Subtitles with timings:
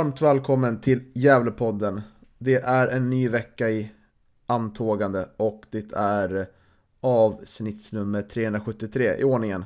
[0.00, 2.00] Varmt välkommen till Gävlepodden.
[2.38, 3.90] Det är en ny vecka i
[4.46, 6.48] antågande och det är
[7.00, 9.64] avsnittsnummer 373 i ordningen.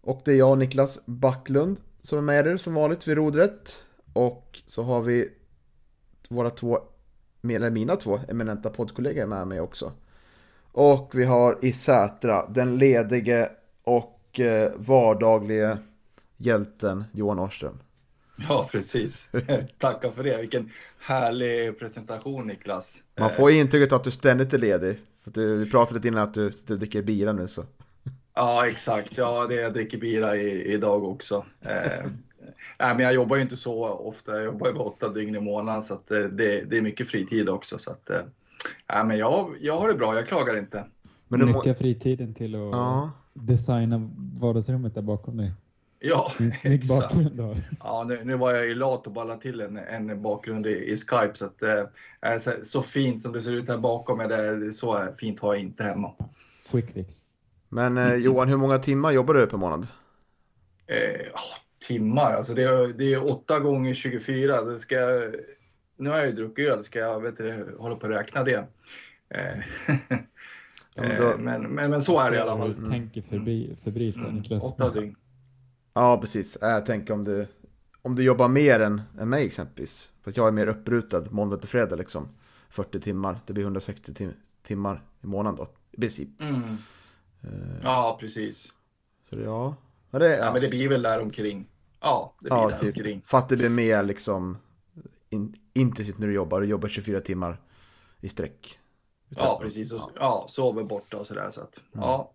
[0.00, 3.84] Och det är jag, Niklas Backlund, som är med er som vanligt vid rodret.
[4.12, 5.28] Och så har vi
[6.28, 6.78] våra två,
[7.48, 9.92] eller mina två eminenta poddkollegor med mig också.
[10.72, 13.50] Och vi har i Sätra den ledige
[13.82, 15.78] och eh, vardagliga vardaglige
[16.36, 17.78] hjälten Johan Årström.
[18.48, 19.30] Ja, precis.
[19.78, 20.36] Tackar för det.
[20.40, 23.02] Vilken härlig presentation Niklas.
[23.18, 24.98] Man får intrycket att du ständigt är ledig.
[25.24, 27.64] För du, vi pratade lite innan att du, du dricker bira nu så.
[28.34, 29.18] Ja, exakt.
[29.18, 31.44] Ja, det jag dricker bira i, idag också.
[31.60, 32.06] Eh,
[32.78, 34.34] nej, men jag jobbar ju inte så ofta.
[34.34, 37.08] Jag jobbar ju bara åtta dygn i månaden så att det, det, det är mycket
[37.08, 37.78] fritid också.
[37.78, 38.20] Så att, eh,
[38.92, 40.14] nej, men jag, jag har det bra.
[40.14, 40.84] Jag klagar inte.
[41.28, 43.10] Men du Nyttja fritiden till att Ja.
[43.34, 45.52] designa vardagsrummet där bakom dig.
[46.04, 46.32] Ja,
[46.64, 46.88] exakt.
[47.14, 47.56] bakgrund då.
[47.80, 50.96] Ja, nu, nu var jag ju lat och la till en, en bakgrund i, i
[50.96, 54.56] Skype så att eh, så, så fint som det ser ut här bakom mig, det,
[54.64, 56.14] det så fint har jag inte hemma.
[56.70, 57.14] Quick fix.
[57.68, 59.86] Men eh, Johan, hur många timmar jobbar du per månad?
[60.86, 61.40] Eh, ja,
[61.86, 64.62] timmar, alltså det är, det är 8 gånger 24.
[64.62, 64.96] Det ska,
[65.96, 68.64] nu har jag ju druckit öl, ska jag vet du, hålla på att räkna det?
[69.34, 69.58] Eh,
[70.94, 72.74] Ja, men då- eh, men, men, men så är det i alla fall.
[72.84, 74.64] Du tänker förbi, förbryta Mm, Niklas.
[74.64, 75.16] åtta dygn.
[75.94, 76.56] Ja, precis.
[76.56, 77.46] Eh, Jag tänker om du,
[78.02, 80.08] om du jobbar mer än, än mig exempelvis.
[80.22, 82.28] För att jag är mer upprutad måndag till fredag liksom.
[82.70, 84.32] 40 timmar, det blir 160 tim-
[84.62, 86.40] timmar i månaden då, i princip.
[86.40, 86.62] Mm.
[87.42, 87.50] Eh,
[87.82, 88.72] Ja, precis.
[89.30, 89.76] Så det, ja.
[90.10, 91.68] ja, det, Ja, men det blir väl där omkring.
[92.00, 92.96] Ja, det blir ja, där typ.
[92.96, 93.22] omkring.
[93.26, 94.58] För att det blir mer liksom
[95.30, 96.60] in, intensivt när du jobbar.
[96.60, 97.60] Du jobbar 24 timmar
[98.20, 98.78] i sträck.
[99.28, 99.92] Ja, precis.
[99.92, 101.50] Och, ja, sover borta och sådär.
[101.50, 102.32] Så att, ja.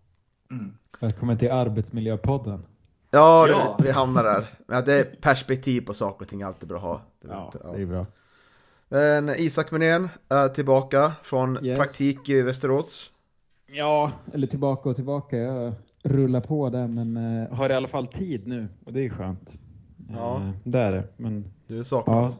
[0.50, 0.72] Mm.
[1.00, 2.66] Välkommen till Arbetsmiljöpodden.
[3.10, 3.78] Ja, det, Ja.
[3.82, 4.46] vi hamnar där.
[4.68, 7.00] Att det är perspektiv på saker och ting är alltid bra att ha.
[7.20, 7.72] Det är Ja, inte- ja.
[7.72, 8.06] det är bra.
[8.88, 11.78] Men Isak Munén är tillbaka från Yes.
[11.78, 13.10] praktik i Västerås.
[13.66, 15.36] Ja, eller tillbaka och tillbaka.
[15.36, 19.08] Jag rullar på där men eh, har i alla fall tid nu och det är
[19.08, 19.60] skönt.
[20.10, 20.36] Ja.
[20.36, 21.04] Eh, det är det.
[21.16, 22.32] Men Du saknar ja,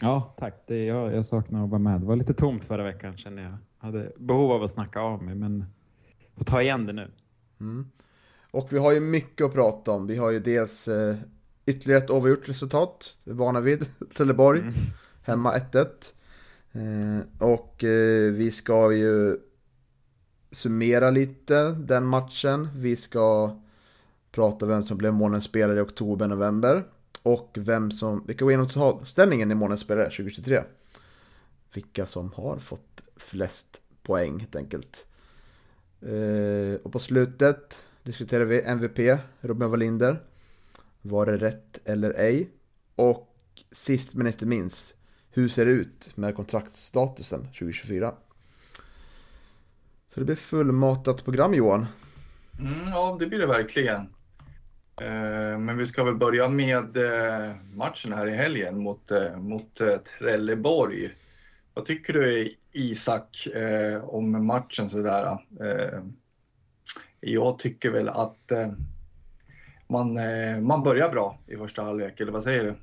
[0.00, 0.62] ja tack.
[0.66, 2.00] Det, jag, jag saknar att vara med.
[2.00, 3.56] Det var lite tomt förra veckan kände jag.
[3.78, 5.64] Hade behov av att snacka av mig men
[6.36, 7.10] får ta igen det nu.
[7.60, 7.90] Mm.
[8.52, 10.06] Och vi har ju mycket att prata om.
[10.06, 11.16] Vi har ju dels eh,
[11.66, 13.16] ytterligare ett oavgjort resultat.
[13.24, 13.86] Vana vid.
[14.16, 14.60] Trelleborg.
[14.60, 14.72] Mm.
[15.22, 15.86] Hemma 1-1.
[16.72, 19.38] Eh, och eh, vi ska ju
[20.50, 22.68] summera lite den matchen.
[22.76, 23.56] Vi ska
[24.32, 26.84] prata vem som blev månadens spelare i oktober-november.
[27.22, 30.62] Och vem som, vi kan gå igenom totalställningen i månadens spelare 2023.
[31.74, 35.06] Vilka som har fått flest poäng helt enkelt.
[36.00, 40.22] Eh, och på slutet diskuterar vi MVP, Robin Wallinder.
[41.02, 42.50] Var det rätt eller ej?
[42.96, 43.28] Och
[43.72, 44.94] sist men inte minst,
[45.30, 48.14] hur ser det ut med kontraktsstatusen 2024?
[50.08, 51.86] Så det blir fullmatat program Johan.
[52.60, 54.00] Mm, ja, det blir det verkligen.
[55.00, 59.80] Eh, men vi ska väl börja med eh, matchen här i helgen mot, eh, mot
[60.04, 61.10] Trelleborg.
[61.74, 63.48] Vad tycker du Isak
[64.02, 65.38] om matchen sådär?
[67.24, 68.72] Jag tycker väl att eh,
[69.86, 72.74] man, eh, man börjar bra i första halvlek, eller vad säger du?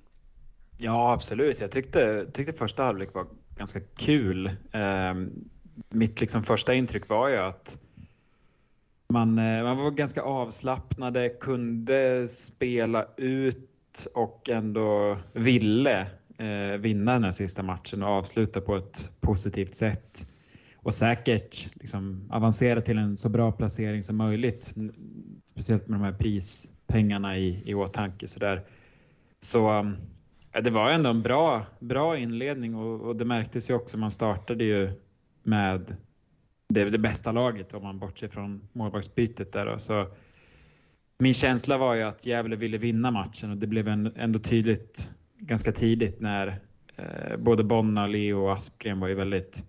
[0.78, 1.62] Ja, absolut.
[1.62, 3.28] Jag tyckte, tyckte första halvlek var
[3.58, 4.46] ganska kul.
[4.72, 5.14] Eh,
[5.90, 7.80] mitt liksom första intryck var ju att
[9.10, 16.00] man, eh, man var ganska avslappnade, kunde spela ut och ändå ville
[16.38, 20.28] eh, vinna den här sista matchen och avsluta på ett positivt sätt.
[20.82, 24.76] Och säkert liksom, avancera till en så bra placering som möjligt.
[25.46, 28.28] Speciellt med de här prispengarna i, i åtanke.
[28.28, 28.62] Så, där.
[29.40, 29.94] så
[30.52, 33.98] Ja, det var ändå en bra, bra inledning och, och det märktes ju också.
[33.98, 34.92] Man startade ju
[35.44, 35.96] med
[36.70, 39.66] det, det bästa laget om man bortser från målvaktsbytet där.
[39.66, 39.80] Då.
[39.80, 40.08] Så
[41.20, 45.72] min känsla var ju att Gävle ville vinna matchen och det blev ändå tydligt ganska
[45.72, 46.60] tidigt när
[47.00, 49.66] Eh, både Bonna, Leo och Aspgren var ju väldigt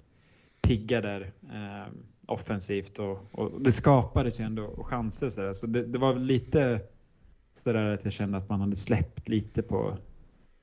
[0.71, 1.93] pigga där eh,
[2.27, 6.81] offensivt och, och, det skapades ju ändå chanser så, så det, det, var lite
[7.55, 9.99] sådär att jag kände att man hade släppt lite på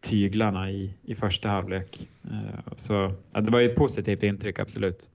[0.02, 2.10] tyglarna i, i första halvlek.
[2.24, 5.10] Eh, så ja, det var ju ett positivt intryck, absolut.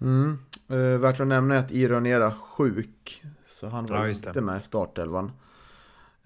[0.00, 0.38] Mm.
[0.70, 5.32] Uh, värt att nämna att Ironera sjuk, så han var ja, inte med i startelvan.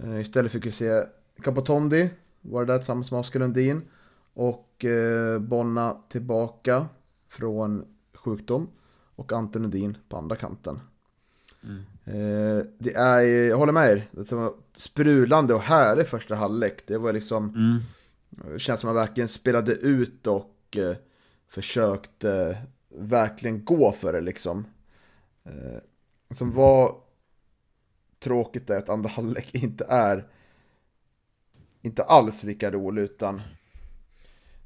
[0.04, 1.04] Uh, istället fick vi se
[1.42, 2.10] Capotondi,
[2.40, 3.82] var det där tillsammans med Oskar Lundin.
[4.34, 6.88] Och uh, Bonna tillbaka
[7.34, 7.84] från
[8.14, 8.68] sjukdom.
[9.16, 10.80] Och Ante Lundin på andra kanten.
[11.62, 11.82] Mm.
[12.04, 16.86] Eh, det är, jag håller med er, det var sprudlande och härlig första halvlek.
[16.86, 17.80] Det var liksom, mm.
[18.54, 20.96] det känns som att man verkligen spelade ut och eh,
[21.48, 22.58] försökte
[22.88, 24.66] verkligen gå för det liksom.
[25.44, 25.80] Eh,
[26.34, 26.94] som var
[28.18, 30.28] tråkigt är att andra halvlek inte är
[31.82, 33.42] inte alls lika rolig utan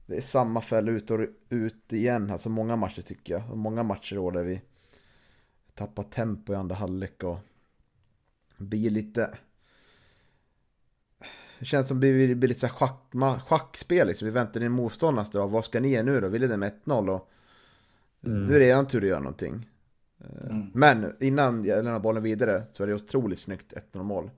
[0.08, 2.30] det är samma fälla ut och ut igen.
[2.30, 3.50] Alltså många matcher tycker jag.
[3.50, 4.60] Och många matcher då där vi
[5.74, 7.38] tappar tempo i andra halvlek och
[8.56, 9.38] blir lite...
[11.58, 13.12] Det känns som att det blir lite så schack,
[13.46, 14.26] schackspel liksom.
[14.26, 15.48] Vi väntar in motståndarnas drag.
[15.48, 16.28] Vad ska ni ge nu då?
[16.28, 17.30] Vi leder med 1-0 och
[18.26, 18.46] mm.
[18.46, 19.68] nu är det eran tur att göra någonting.
[20.20, 20.70] Eh, mm.
[20.74, 24.30] Men innan jag lämnar bollen vidare så är det otroligt snyggt 1-0 mål.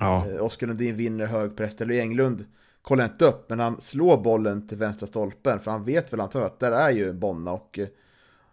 [0.00, 0.28] Ja.
[0.28, 1.80] Eh, Oskar Lundin vinner hög press.
[1.80, 2.44] Eller Englund
[2.86, 5.60] kollar inte upp, men han slår bollen till vänstra stolpen.
[5.60, 7.88] För han vet väl antagligen att där är ju Bonna och eh,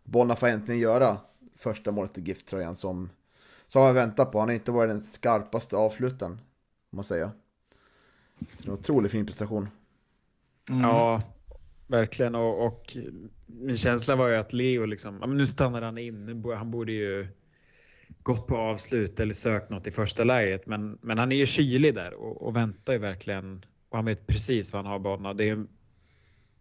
[0.03, 1.17] Bonna får äntligen göra
[1.57, 3.09] första målet i GIF-tröjan som,
[3.67, 4.39] som han väntat på.
[4.39, 6.39] Han har inte varit den skarpaste avslutaren, om
[6.95, 7.31] man säger.
[8.39, 9.67] Så det är en otroligt fin prestation.
[10.69, 10.81] Mm.
[10.81, 11.19] Ja,
[11.87, 12.35] verkligen.
[12.35, 12.97] Och, och,
[13.47, 16.43] min känsla var ju att Leo liksom, ja, men nu stannar han in.
[16.57, 17.27] Han borde ju
[18.23, 20.65] gått på avslut eller sökt något i första läget.
[20.65, 23.65] Men, men han är ju kylig där och, och väntar ju verkligen.
[23.93, 25.37] Och han vet precis vad han har bollen.
[25.37, 25.67] Det är en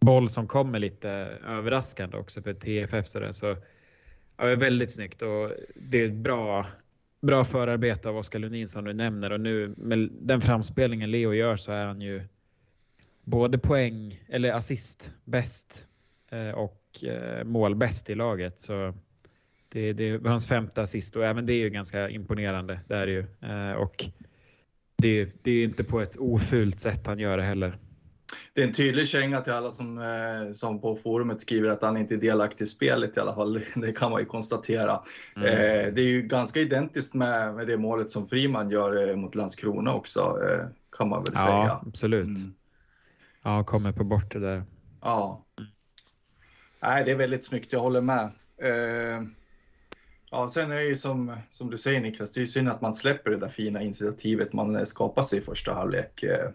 [0.00, 1.08] boll som kommer lite
[1.46, 3.06] överraskande också för TFF.
[3.06, 3.56] Så, det, så
[4.36, 6.66] Ja, väldigt snyggt och det är ett bra,
[7.20, 11.56] bra förarbete av Oskar Lundin som du nämner och nu med den framspelningen Leo gör
[11.56, 12.22] så är han ju
[13.24, 15.86] både poäng eller assist bäst
[16.30, 18.58] eh, och eh, mål bäst i laget.
[18.58, 18.94] Så
[19.68, 22.80] det, det var hans femte assist och även det är ju ganska imponerande.
[22.88, 23.26] Det är ju.
[23.40, 24.04] Eh, och
[25.02, 27.78] det, det är inte på ett ofult sätt han gör det heller
[28.54, 31.96] det är en tydlig känga till alla som, eh, som på forumet skriver att han
[31.96, 33.60] inte är delaktig i spelet i alla fall.
[33.74, 35.00] Det kan man ju konstatera.
[35.36, 35.48] Mm.
[35.48, 39.34] Eh, det är ju ganska identiskt med, med det målet som Friman gör eh, mot
[39.34, 40.38] Landskrona också,
[40.98, 41.54] kan man väl ja, säga.
[41.54, 42.26] Ja, absolut.
[42.26, 42.54] Mm.
[43.42, 44.64] Ja, kommer på bort det där.
[45.00, 45.44] Ja.
[46.82, 48.30] Nej, det är väldigt snyggt, jag håller med.
[50.32, 52.80] Ja, sen är det ju som, som du säger Niklas, det är ju synd att
[52.80, 56.50] man släpper det där fina initiativet man eh, skapar sig i första halvlek eh,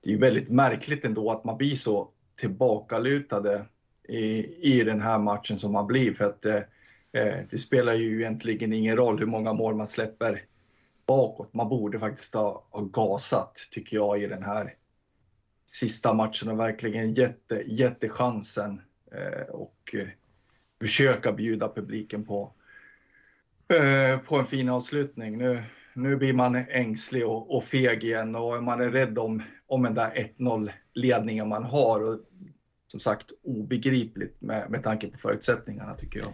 [0.00, 3.64] det är ju väldigt märkligt ändå att man blir så tillbakalutade
[4.08, 6.14] i, i den här matchen som man blir.
[6.14, 6.62] För att eh,
[7.12, 10.44] eh, det spelar ju egentligen ingen roll hur många mål man släpper
[11.06, 11.54] bakåt.
[11.54, 14.74] Man borde faktiskt ha, ha gasat, tycker jag, i den här
[15.66, 18.82] sista matchen och verkligen jätte, jättechansen
[19.12, 20.08] eh, och eh,
[20.80, 22.52] försöka bjuda publiken på,
[23.68, 25.38] Eh, på en fin avslutning.
[25.38, 25.62] Nu,
[25.94, 29.94] nu blir man ängslig och, och feg igen och man är rädd om, om den
[29.94, 32.00] där 1-0 ledningen man har.
[32.00, 32.20] Och,
[32.90, 36.28] som sagt obegripligt med, med tanke på förutsättningarna tycker jag.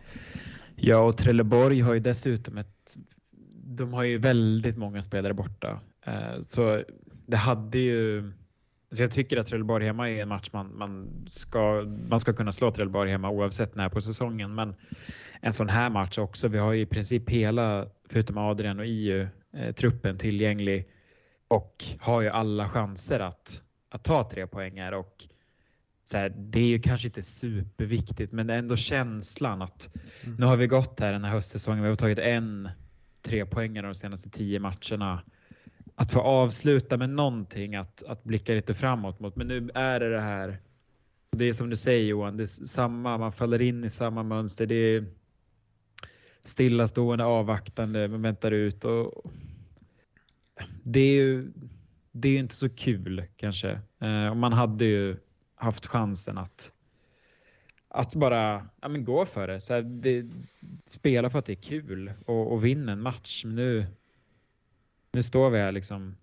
[0.77, 2.97] Ja, och Trelleborg har ju dessutom ett...
[3.67, 5.81] De har ju väldigt många spelare borta.
[6.07, 6.83] Eh, så
[7.27, 8.33] det hade ju...
[8.93, 12.53] Så jag tycker att Trelleborg hemma är en match man, man, ska, man ska kunna
[12.53, 14.55] slå Trelleborg hemma oavsett när på säsongen.
[14.55, 14.75] Men
[15.45, 16.49] en sån här match också.
[16.49, 20.89] Vi har ju i princip hela, förutom Adrian och IU, eh, truppen tillgänglig
[21.49, 25.25] och har ju alla chanser att, att ta tre poängar och
[26.05, 29.91] så här, det är ju kanske inte superviktigt men ändå känslan att
[30.23, 30.37] mm.
[30.37, 32.69] nu har vi gått här den här höstsäsongen, vi har tagit en
[33.23, 35.23] tre poänger de senaste tio matcherna.
[35.95, 39.37] Att få avsluta med någonting, att, att blicka lite framåt mot.
[39.37, 40.59] Men nu är det det här.
[41.31, 44.67] Det är som du säger Johan, det är samma, man faller in i samma mönster.
[44.67, 45.05] Det är
[46.45, 48.85] stillastående, avvaktande, man väntar ut.
[48.85, 49.25] Och
[50.83, 51.53] det är ju
[52.13, 53.71] det är inte så kul kanske.
[54.01, 55.17] Eh, man hade ju
[55.55, 56.73] haft chansen att
[57.89, 59.61] att bara ja, men gå för det.
[59.61, 60.27] Så här, det.
[60.87, 63.45] Spela för att det är kul och, och vinna en match.
[63.45, 63.87] Men nu,
[65.13, 66.17] nu står vi här liksom,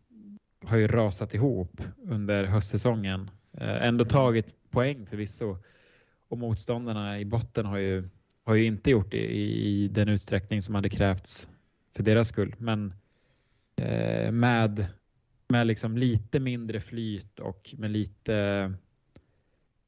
[0.66, 3.32] har ju rasat ihop under höstsäsongen.
[3.54, 5.58] Eh, ändå tagit poäng förvisso.
[6.28, 8.10] Och motståndarna i botten har ju
[8.45, 11.48] har ju inte gjort det i, den utsträckning som hade krävts
[11.95, 12.55] för deras skull.
[12.57, 12.93] Men
[13.75, 14.86] eh, med,
[15.48, 18.36] med liksom lite mindre flyt och med lite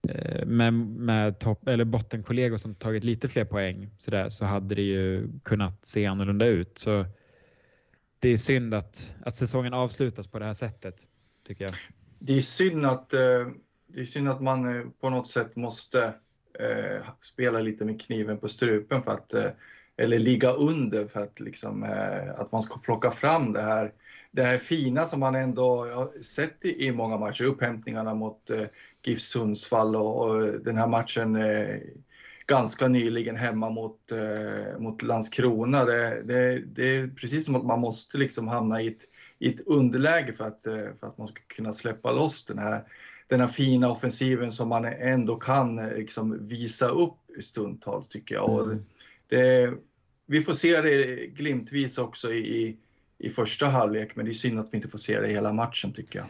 [0.10, 4.76] eh, med, med topp, eller bottenkollegor som tagit lite fler poäng så, där, så hade
[4.76, 6.78] det ju kunnat se annorlunda ut.
[6.78, 7.06] Så
[8.20, 11.08] det är synd att, att säsongen avslutas på det här sättet,
[11.48, 11.74] tycker jag.
[12.20, 13.48] Det är synd att, eh,
[13.88, 16.14] det är synd att man eh, på något sätt måste
[16.60, 19.52] eh, spela lite med kniven på strupen för att, eh,
[19.98, 23.92] eller ligga under för att, liksom, eh, att man ska plocka fram det här,
[24.32, 27.44] det här fina som man ändå har sett i, i många matcher.
[27.44, 28.66] Upphämtningarna mot eh,
[29.06, 31.38] GIF Sundsvall och, och den här matchen
[32.48, 35.86] ganska nyligen hemma mot, eh, mot Landskrona.
[35.86, 39.04] Det, det, det, är precis som att man måste liksom hamna i ett,
[39.40, 42.84] i ett underläge för att, eh, för att man ska kunna släppa loss den här,
[43.34, 48.50] den här fina offensiven som man ändå kan eh, liksom visa upp stundtals tycker jag.
[48.50, 48.86] Och mm.
[49.28, 49.74] det,
[50.26, 52.78] vi får se det glimtvis också i,
[53.18, 55.94] i första halvlek, men det är synd att vi inte får se det hela matchen
[55.94, 56.28] tycker jag.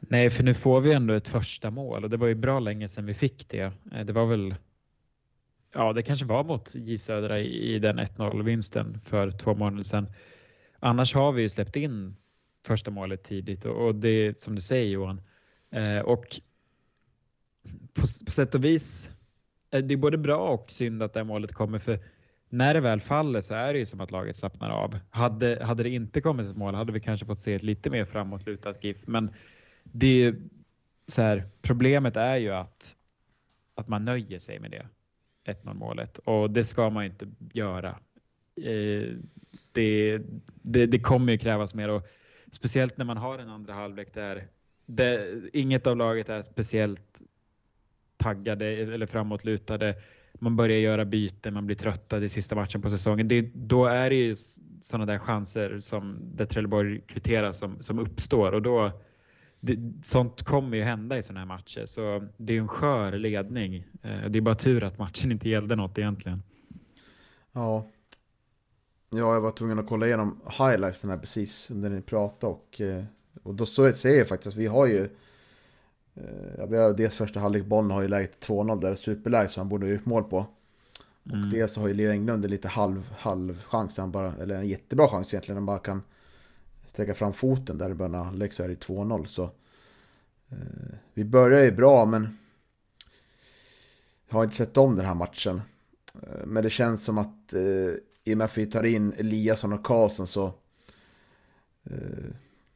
[0.00, 2.88] Nej, för nu får vi ändå ett första mål och det var ju bra länge
[2.88, 3.72] sedan vi fick det.
[4.04, 4.54] Det var väl
[5.74, 9.84] ja, det kanske var mot J Södra i, i den 1-0 vinsten för två månader
[9.84, 10.06] sedan.
[10.78, 12.16] Annars har vi ju släppt in
[12.66, 15.20] första målet tidigt och, och det som du säger Johan.
[15.70, 16.40] Eh, och
[17.94, 19.12] på, på sätt och vis,
[19.70, 21.98] eh, det är både bra och synd att det här målet kommer för
[22.48, 24.98] när det väl faller så är det ju som att laget slappnar av.
[25.10, 28.04] Hade, hade det inte kommit ett mål hade vi kanske fått se ett lite mer
[28.04, 29.06] framåtlutat GIF.
[29.06, 29.30] Men
[29.82, 30.36] det är
[31.06, 32.96] så här, problemet är ju att,
[33.74, 34.86] att man nöjer sig med det.
[35.44, 37.88] 1-0 målet och det ska man inte göra.
[38.56, 39.16] Eh,
[39.72, 40.18] det,
[40.62, 42.02] det, det, kommer ju krävas mer och
[42.52, 44.46] speciellt när man har en andra halvlek där
[44.96, 47.22] det, inget av laget är speciellt
[48.16, 49.94] taggade eller framåtlutade.
[50.34, 53.28] Man börjar göra byten, man blir tröttad i sista matchen på säsongen.
[53.28, 54.34] Det, då är det ju
[54.80, 58.92] sådana där chanser som där Trelleborg kvitterar som, som uppstår och då
[59.60, 61.86] det, sånt kommer ju hända i sådana här matcher.
[61.86, 63.84] Så det är ju en skör ledning.
[64.02, 66.42] Eh, det är bara tur att matchen inte gällde något egentligen.
[67.52, 67.86] Ja.
[69.10, 72.80] Ja, jag var tvungen att kolla igenom highlights den här precis under ni pratade och,
[72.80, 73.04] eh,
[73.42, 75.04] och då så säger jag faktiskt att vi har ju
[76.14, 79.68] eh, vi har dels första halvlek, bollen har ju läget 2-0 där, superläge som han
[79.68, 80.46] borde ha gjort mål på.
[81.24, 81.50] Och mm.
[81.50, 84.68] dels så har ju Leo Englund en lite halv, halv chans, han bara, eller en
[84.68, 86.02] jättebra chans egentligen, han bara kan
[86.86, 89.24] sträcka fram foten där i början av halvlek så är det 2-0.
[89.24, 89.42] Så
[90.48, 90.58] eh,
[91.14, 92.38] vi börjar ju bra men
[94.28, 95.62] jag har inte sett om den här matchen.
[96.22, 97.94] Eh, men det känns som att eh,
[98.24, 100.46] i och med att vi tar in Eliasson och Karlsson så
[101.84, 102.30] eh,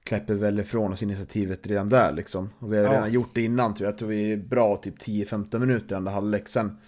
[0.08, 2.50] släpper väl ifrån oss initiativet redan där liksom.
[2.58, 2.92] Och vi har ja.
[2.92, 3.92] redan gjort det innan tror jag.
[3.92, 6.49] Jag tror vi är bra typ 10-15 minuter under halvlek.
[6.49, 6.78] Sen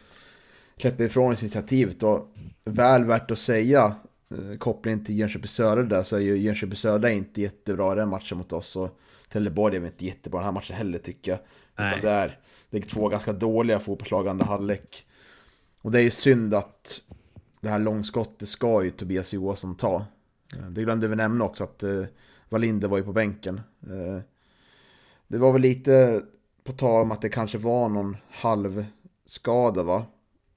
[0.76, 3.94] släpper vi ifrån oss initiativet och väl värt att säga
[4.30, 8.08] eh, kopplingen till Jönköping Södra där så är ju Jönköping Södra inte jättebra i den
[8.08, 8.76] matchen mot oss.
[8.76, 8.98] Och
[9.32, 11.40] Trelleborg är väl inte jättebra i den här matchen heller tycker jag.
[11.76, 11.86] Nej.
[11.86, 12.38] Utan det är,
[12.70, 15.06] det är två ganska dåliga fotbollslag andra halvlek.
[15.82, 17.00] Och det är ju synd att
[17.60, 20.06] det här långskottet ska ju Tobias Johansson ta.
[20.56, 21.82] Eh, det glömde vi nämna också att
[22.56, 23.60] Wallinder var ju på bänken.
[23.90, 24.20] Uh,
[25.28, 26.22] det var väl lite
[26.64, 30.04] på tal om att det kanske var någon halvskada va?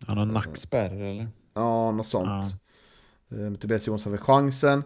[0.08, 1.27] Ja, någon nackspärr eller?
[1.53, 2.53] Ja, något sånt.
[3.29, 3.38] Ja.
[3.38, 4.84] Eh, Tobias Jonsson fick chansen.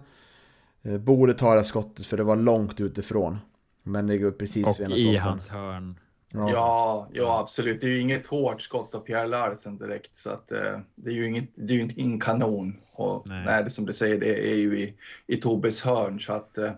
[0.82, 3.38] Eh, borde ta det skottet för det var långt utifrån.
[3.84, 6.00] Men det går precis Och i hans hörn.
[6.30, 6.52] Ja.
[6.52, 7.08] ja.
[7.14, 7.82] Ja, absolut.
[7.82, 10.16] Det är ju inget hårt skott av Pierre Larsen direkt.
[10.16, 12.78] Så att, eh, det är ju inget, det är ju inte ingen kanon.
[12.92, 13.46] Och nej.
[13.46, 13.64] nej.
[13.64, 14.94] det som du säger, det är ju i,
[15.28, 16.20] i Tobes hörn.
[16.20, 16.72] Så att eh,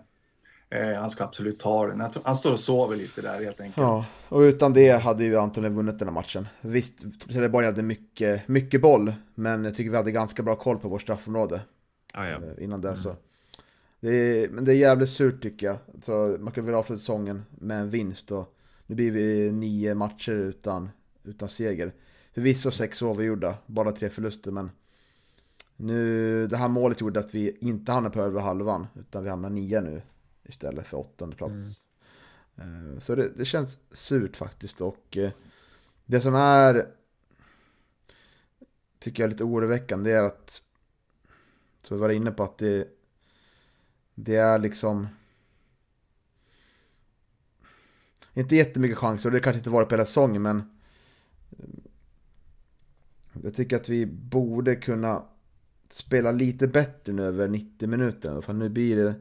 [0.76, 2.10] Eh, han ska absolut ta den.
[2.24, 3.76] Han står och sover lite där helt enkelt.
[3.76, 6.48] Ja, och utan det hade ju antagligen vunnit den här matchen.
[6.60, 10.88] Visst, Trelleborg hade mycket, mycket boll, men jag tycker vi hade ganska bra koll på
[10.88, 11.60] vårt straffområde.
[12.14, 12.36] Ah, ja.
[12.36, 13.00] Eh, innan det mm.
[13.00, 13.16] så.
[14.00, 15.76] Det är, men det är jävligt surt tycker jag.
[16.02, 18.56] Så man kan väl avsluta säsongen med en vinst och
[18.86, 20.90] nu blir vi nio matcher utan,
[21.24, 21.92] utan seger.
[22.34, 24.70] Förvisso sex oavgjorda, bara tre förluster men
[25.76, 29.50] nu, det här målet gjorde att vi inte hamnade på över halvan utan vi hamnar
[29.50, 30.02] nio nu
[30.48, 31.86] istället för åttonde plats.
[32.56, 33.00] Mm.
[33.00, 35.30] Så det, det, känns surt faktiskt och eh,
[36.06, 36.88] det som är
[38.98, 40.62] tycker jag är lite oroväckande är att
[41.82, 42.88] så vi var inne på att det
[44.14, 45.08] det är liksom
[48.34, 50.56] inte jättemycket chanser och det kanske inte varit på hela säsongen men
[51.58, 51.66] eh,
[53.42, 55.24] jag tycker att vi borde kunna
[55.90, 58.40] spela lite bättre nu över 90 minuter.
[58.40, 59.14] För nu blir det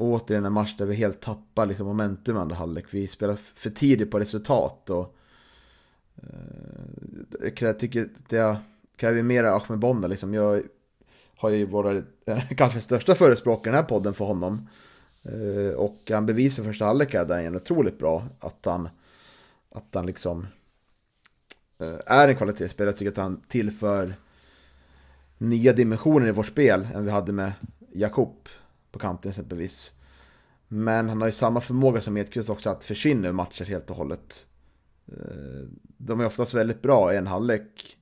[0.00, 2.84] återigen en match där vi helt tappar liksom momentum andra halvlek.
[2.90, 5.16] Vi spelar för tidigt på resultat och
[6.16, 8.56] eh, jag tycker att det
[8.96, 10.34] kräver mer Ahmed Bonda liksom.
[10.34, 10.62] Jag
[11.36, 12.04] har ju varit
[12.56, 14.68] kanske största förespråkare i den här podden för honom.
[15.22, 18.24] Eh, och han bevisar första halvlek är en otroligt bra.
[18.40, 18.88] Att han,
[19.70, 20.46] att han liksom
[21.78, 22.90] eh, är en kvalitetsspelare.
[22.90, 24.14] Jag tycker att han tillför
[25.38, 27.52] nya dimensioner i vårt spel än vi hade med
[27.92, 28.48] Jakob
[28.92, 29.92] på kanten exempelvis.
[30.68, 33.96] Men han har ju samma förmåga som Edqvist också att försvinna ur matcher helt och
[33.96, 34.46] hållet.
[35.06, 37.96] Eh, de är oftast väldigt bra i en halvlek.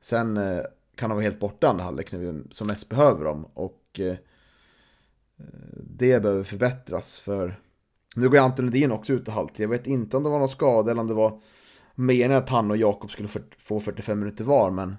[0.00, 0.62] Sen eh,
[0.94, 3.44] kan de vara helt borta i andra halvlek när vi som mest behöver dem.
[3.54, 4.16] Och eh,
[5.76, 7.60] det behöver förbättras för
[8.16, 9.64] nu går Anton Lundin också ut i halvtid.
[9.64, 11.40] Jag vet inte om det var någon skada eller om det var
[11.94, 13.28] meningen att han och Jakob skulle
[13.58, 14.96] få 45 minuter var, men...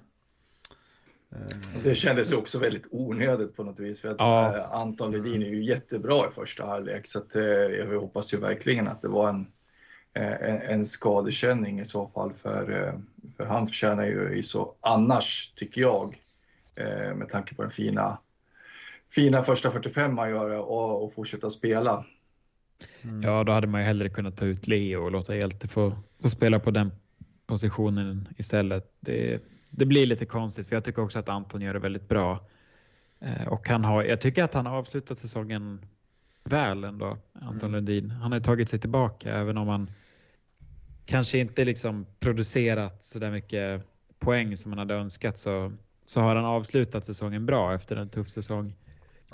[1.32, 4.00] Eh, det kändes också väldigt onödigt på något vis.
[4.00, 4.56] För att ja.
[4.56, 7.06] Eh, Anton Ledin är ju jättebra i första halvlek.
[7.06, 9.46] Så att, eh, jag hoppas ju verkligen att det var en,
[10.12, 12.32] en, en skadekänning i så fall.
[12.32, 12.94] För,
[13.36, 16.22] för han förtjänar ju så annars, tycker jag,
[17.14, 18.18] med tanke på den fina,
[19.10, 22.04] fina första 45 man gör och, och fortsätta spela.
[23.02, 23.22] Mm.
[23.22, 26.28] Ja, då hade man ju hellre kunnat ta ut Leo och låta Hjälte få, få
[26.28, 26.90] spela på den
[27.46, 28.92] positionen istället.
[29.00, 32.48] Det, det blir lite konstigt för jag tycker också att Anton gör det väldigt bra.
[33.20, 35.84] Eh, och han har, jag tycker att han har avslutat säsongen
[36.44, 37.72] väl ändå, Anton mm.
[37.72, 38.10] Lundin.
[38.10, 39.90] Han har tagit sig tillbaka även om han
[41.06, 43.82] kanske inte liksom producerat så där mycket
[44.18, 45.72] poäng som han hade önskat så,
[46.04, 48.74] så har han avslutat säsongen bra efter en tuff säsong.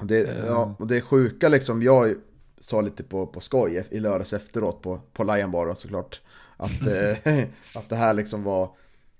[0.03, 0.75] Det, ja, ehm.
[0.75, 1.83] och det är sjuka liksom.
[1.83, 2.15] Jag
[2.59, 6.21] sa lite på, på skoj i lördags efteråt på, på Lion Bar såklart.
[6.57, 6.83] Att,
[7.27, 8.71] eh, att det här liksom var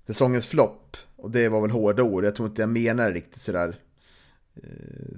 [0.07, 0.97] säsongens flopp.
[1.17, 2.25] Och det var väl hårda ord.
[2.25, 3.79] Jag tror inte jag menar riktigt sådär.
[4.55, 4.61] Eh,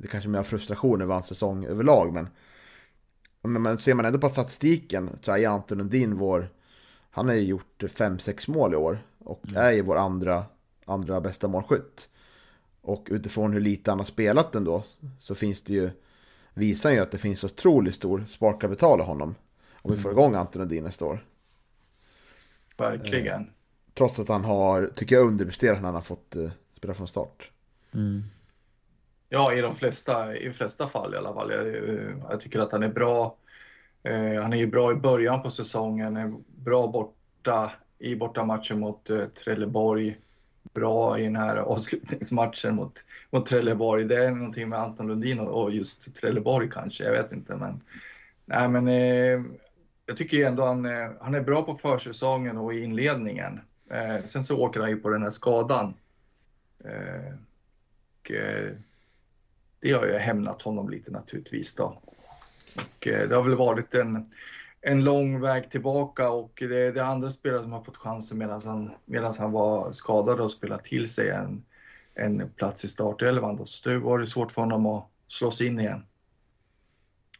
[0.01, 2.13] det kanske är mer frustration över hans säsong överlag.
[2.13, 2.29] Men,
[3.63, 6.49] men ser man ändå på statistiken så är Anton Lundin vår...
[7.11, 8.99] Han har ju gjort 5-6 mål i år.
[9.19, 9.61] Och mm.
[9.61, 10.45] är ju vår andra,
[10.85, 12.09] andra bästa målskytt.
[12.81, 14.83] Och utifrån hur lite han har spelat ändå
[15.19, 15.91] så finns det ju
[16.53, 19.35] visar ju att det finns otroligt stor sparkapital i honom.
[19.73, 20.19] Om vi får mm.
[20.19, 21.25] igång Anton Edin nästa år.
[22.77, 23.49] Verkligen.
[23.99, 27.07] Eh, trots att han har, tycker jag, underpresterat när han har fått eh, spela från
[27.07, 27.51] start.
[27.93, 28.23] Mm.
[29.29, 31.51] Ja, i de flesta, i de flesta fall i alla fall.
[31.51, 31.67] Jag,
[32.29, 33.35] jag tycker att han är bra.
[34.03, 39.09] Eh, han är ju bra i början på säsongen, är bra borta i bortamatchen mot
[39.09, 40.17] eh, Trelleborg
[40.73, 44.05] bra i den här avslutningsmatchen mot, mot Trelleborg.
[44.05, 47.55] Det är någonting med Anton Lundin och just Trelleborg kanske, jag vet inte.
[47.55, 47.81] Men,
[48.45, 49.41] nej, men eh,
[50.05, 53.59] jag tycker ändå han, eh, han är bra på försäsongen och i inledningen.
[53.89, 55.93] Eh, sen så åker han ju på den här skadan.
[56.83, 57.33] Eh,
[58.19, 58.71] och, eh,
[59.79, 62.01] det har ju hämnat honom lite naturligtvis då.
[62.75, 64.31] Och, eh, det har väl varit en
[64.81, 68.61] en lång väg tillbaka och det, är det andra spelare som har fått chansen medan
[68.65, 71.63] han, medans han var skadad och spelat till sig en,
[72.15, 73.65] en plats i startelvan.
[73.65, 76.03] Så det var det svårt för honom att slå sig in igen.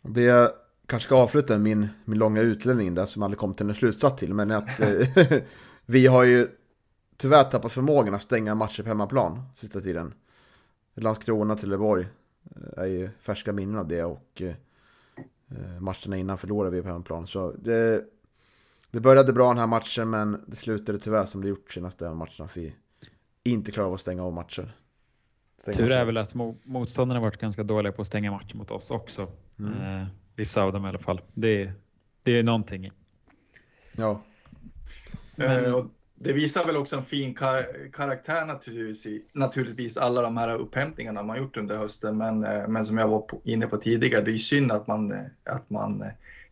[0.02, 0.52] Det jag
[0.86, 4.34] kanske ska avsluta min, min långa utläggning där som aldrig kom till en slutsats till,
[4.34, 5.42] men att eh,
[5.90, 6.48] vi har ju
[7.18, 10.14] tyvärr tappat förmågan att stänga matcher på hemmaplan sista tiden.
[10.96, 12.08] Landskrona, Trelleborg
[12.56, 14.54] eh, är ju färska minnen av det och eh,
[15.52, 17.28] Eh, matcherna innan förlorade vi på hemmaplan.
[17.28, 18.06] Så det,
[18.92, 22.50] det började bra den här matchen men det slutade tyvärr som det gjort senaste matcherna.
[22.54, 22.74] Vi
[23.44, 24.76] inte klarar av att stänga av matcher.
[25.58, 28.92] Stänga Tur är väl att motståndarna varit ganska dåliga på att stänga matcher mot oss
[28.92, 29.28] också.
[29.60, 29.74] Mm.
[29.74, 31.22] Eh, vissa av dem i alla fall.
[31.34, 31.72] Det,
[32.24, 32.90] det är någonting.
[33.92, 34.22] Ja.
[35.40, 35.66] Men...
[35.66, 35.86] Eh,
[36.22, 41.38] det visar väl också en fin kar karaktär naturligtvis, naturligtvis, alla de här upphämtningarna man
[41.38, 42.18] gjort under hösten.
[42.18, 45.26] Men, eh, men som jag var inne på tidigare, det är synd att man, eh,
[45.44, 46.04] att man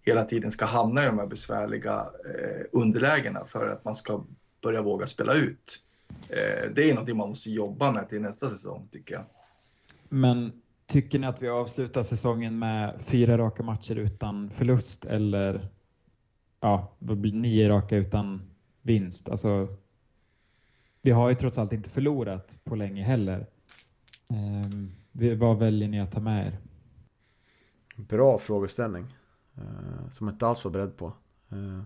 [0.01, 2.05] hela tiden ska hamna i de här besvärliga
[2.71, 4.23] underlägena för att man ska
[4.63, 5.83] börja våga spela ut.
[6.73, 9.23] Det är någonting man måste jobba med till nästa säsong tycker jag.
[10.09, 10.51] Men
[10.85, 15.69] tycker ni att vi avslutar säsongen med fyra raka matcher utan förlust eller
[16.59, 18.41] ja, vad blir nio raka utan
[18.87, 19.29] vinst.
[19.29, 19.67] Alltså,
[21.01, 23.45] vi har ju trots allt inte förlorat på länge heller.
[24.29, 26.57] Eh, vad väljer ni att ta med er?
[27.95, 29.05] Bra frågeställning.
[29.57, 31.05] Eh, som jag inte alls var beredd på.
[31.51, 31.83] Eh.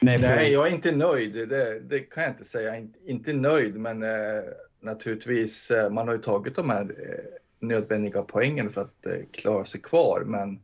[0.00, 0.28] Nej, för...
[0.28, 1.32] Nej, jag är inte nöjd.
[1.32, 2.76] Det, det, kan jag inte säga.
[2.76, 4.42] Inte, inte nöjd, men eh,
[4.80, 9.64] naturligtvis, eh, man har ju tagit de här eh, nödvändiga poängen för att eh, klara
[9.64, 10.22] sig kvar.
[10.26, 10.60] Men,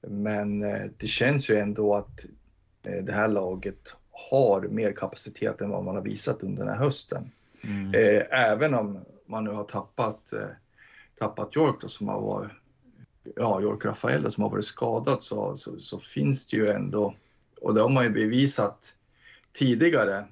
[0.00, 0.60] men
[0.96, 2.24] det känns ju ändå att
[2.82, 7.30] det här laget har mer kapacitet än vad man har visat under den här hösten.
[7.62, 7.94] Mm.
[7.94, 10.48] Eh, även om man nu har tappat, eh,
[11.18, 12.50] tappat York då, som har varit,
[13.36, 17.14] ja, York Rafael som har varit skadad så, så, så, finns det ju ändå,
[17.60, 18.94] och det har man ju bevisat
[19.52, 20.24] tidigare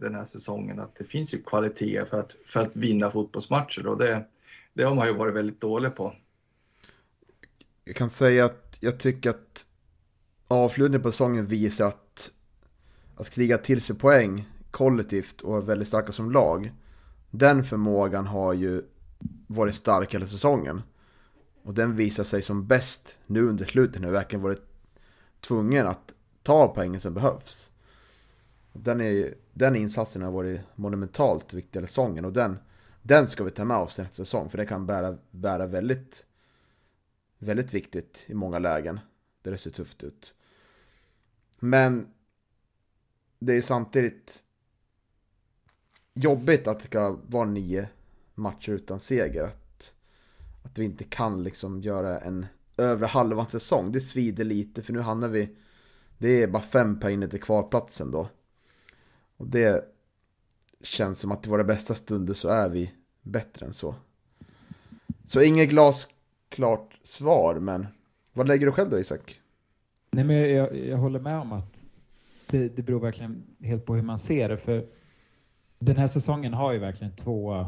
[0.00, 3.98] den här säsongen, att det finns ju kvaliteter för att, för att vinna fotbollsmatcher och
[3.98, 4.24] det,
[4.72, 6.14] det har man ju varit väldigt dålig på.
[7.84, 9.66] Jag kan säga att jag tycker att
[10.52, 12.30] avslutningen på säsongen visar att
[13.22, 16.72] att kriga till sig poäng kollektivt och är väldigt starka som lag.
[17.30, 18.82] Den förmågan har ju
[19.46, 20.82] varit stark hela säsongen.
[21.62, 24.62] Och den visar sig som bäst nu under slutet när vi verkligen varit
[25.40, 27.70] tvungen att ta poängen som behövs.
[28.72, 32.58] Den, är, den insatsen har varit monumentalt viktig hela säsongen och den,
[33.02, 36.26] den ska vi ta med oss nästa säsong för den kan bära, bära väldigt,
[37.38, 39.00] väldigt viktigt i många lägen
[39.42, 40.34] där det ser tufft ut.
[41.64, 42.08] Men
[43.38, 44.44] det är samtidigt
[46.14, 47.88] jobbigt att det ska vara nio
[48.34, 49.42] matcher utan seger.
[49.44, 49.92] Att,
[50.62, 52.46] att vi inte kan liksom göra en
[52.76, 53.92] övre halvan säsong.
[53.92, 55.56] Det svider lite för nu hamnar vi...
[56.18, 58.28] Det är bara fem poäng till kvalplatsen då.
[59.36, 59.84] Och det
[60.80, 63.94] känns som att i våra bästa stunder så är vi bättre än så.
[65.26, 67.86] Så inget glasklart svar, men
[68.32, 69.41] vad lägger du själv då Isak?
[70.14, 71.86] Nej, men jag, jag håller med om att
[72.46, 74.56] det, det beror verkligen helt på hur man ser det.
[74.56, 74.86] För
[75.78, 77.66] den här säsongen har ju verkligen två,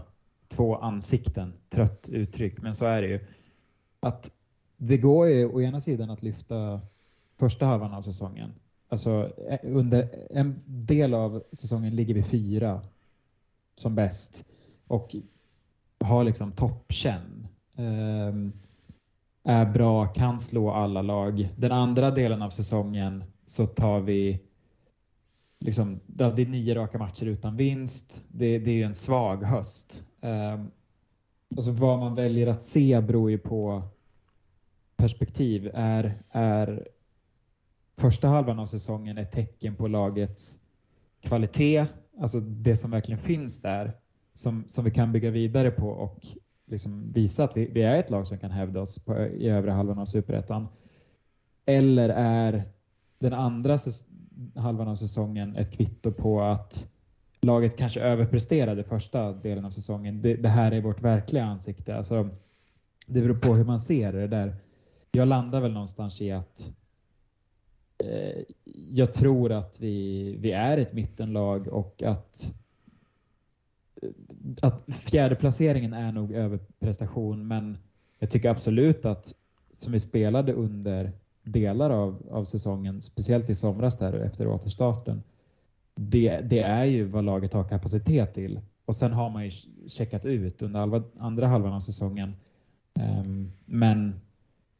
[0.48, 1.52] två ansikten.
[1.68, 3.20] Trött uttryck, men så är det ju.
[4.00, 4.32] Att
[4.76, 6.80] det går ju å ena sidan att lyfta
[7.38, 8.54] första halvan av säsongen.
[8.88, 12.82] Alltså under en del av säsongen ligger vi fyra
[13.74, 14.44] som bäst
[14.86, 15.16] och
[16.00, 17.46] har liksom toppkänn.
[17.76, 18.52] Um,
[19.44, 21.48] är bra, kan slå alla lag.
[21.56, 24.40] Den andra delen av säsongen så tar vi
[25.60, 28.22] liksom, det är nio raka matcher utan vinst.
[28.28, 30.02] Det, det är ju en svag höst.
[30.20, 30.70] Um,
[31.56, 33.82] alltså vad man väljer att se beror ju på
[34.96, 35.70] perspektiv.
[35.74, 36.88] Är, är
[37.98, 40.60] första halvan av säsongen ett tecken på lagets
[41.22, 41.86] kvalitet,
[42.20, 43.92] alltså det som verkligen finns där,
[44.34, 46.26] som, som vi kan bygga vidare på och
[46.66, 49.70] liksom visa att vi, vi är ett lag som kan hävda oss på, i övre
[49.70, 50.68] halvan av superettan.
[51.66, 52.62] Eller är
[53.18, 53.78] den andra
[54.56, 56.90] halvan av säsongen ett kvitto på att
[57.40, 60.22] laget kanske överpresterade första delen av säsongen.
[60.22, 61.96] Det, det, här är vårt verkliga ansikte.
[61.96, 62.28] Alltså,
[63.06, 64.56] det beror på hur man ser det där.
[65.12, 66.72] Jag landar väl någonstans i att
[67.98, 68.42] eh,
[68.90, 72.54] jag tror att vi, vi är ett mittenlag och att
[74.62, 77.78] att fjärdeplaceringen är nog överprestation men
[78.18, 79.34] jag tycker absolut att
[79.72, 81.12] som vi spelade under
[81.42, 85.22] delar av, av säsongen, speciellt i somras där efter återstarten,
[85.94, 88.60] det, det är ju vad laget har kapacitet till.
[88.84, 89.50] Och sen har man ju
[89.86, 92.36] checkat ut under andra halvan av säsongen.
[93.00, 94.20] Um, men,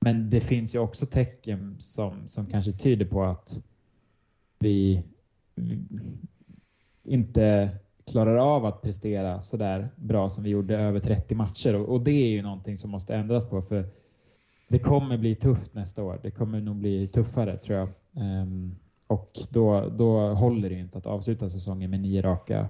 [0.01, 3.61] men det finns ju också tecken som, som kanske tyder på att
[4.59, 5.03] vi,
[5.55, 5.79] vi
[7.05, 7.71] inte
[8.11, 12.01] klarar av att prestera så där bra som vi gjorde över 30 matcher och, och
[12.01, 13.89] det är ju någonting som måste ändras på för
[14.69, 16.21] det kommer bli tufft nästa år.
[16.23, 17.89] Det kommer nog bli tuffare tror jag.
[18.13, 22.69] Um, och då, då håller det inte att avsluta säsongen med nio raka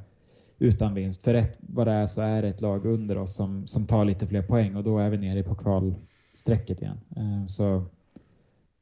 [0.58, 1.22] utan vinst.
[1.22, 4.04] För rätt vad det är så är det ett lag under oss som, som tar
[4.04, 7.00] lite fler poäng och då är vi nere på kvalstrecket igen.
[7.16, 7.84] Um, så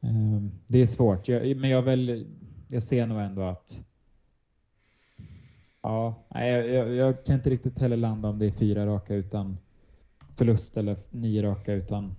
[0.00, 1.28] um, det är svårt.
[1.28, 2.26] Jag, men jag, väl,
[2.68, 3.84] jag ser nog ändå att
[5.82, 9.56] Ja, jag, jag, jag kan inte riktigt heller landa om det är fyra raka utan
[10.36, 12.14] förlust eller nio raka utan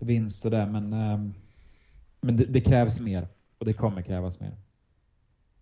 [0.00, 1.34] vinst och det, men, ehm,
[2.20, 4.56] men det, det, krävs mer och det kommer krävas mer.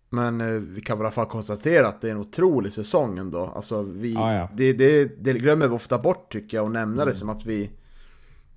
[0.09, 3.45] Men eh, vi kan i alla fall konstatera att det är en otrolig säsong ändå.
[3.45, 4.49] Alltså vi, ah, ja.
[4.53, 7.13] det, det, det, glömmer vi ofta bort tycker jag och nämna mm.
[7.13, 7.69] det som att vi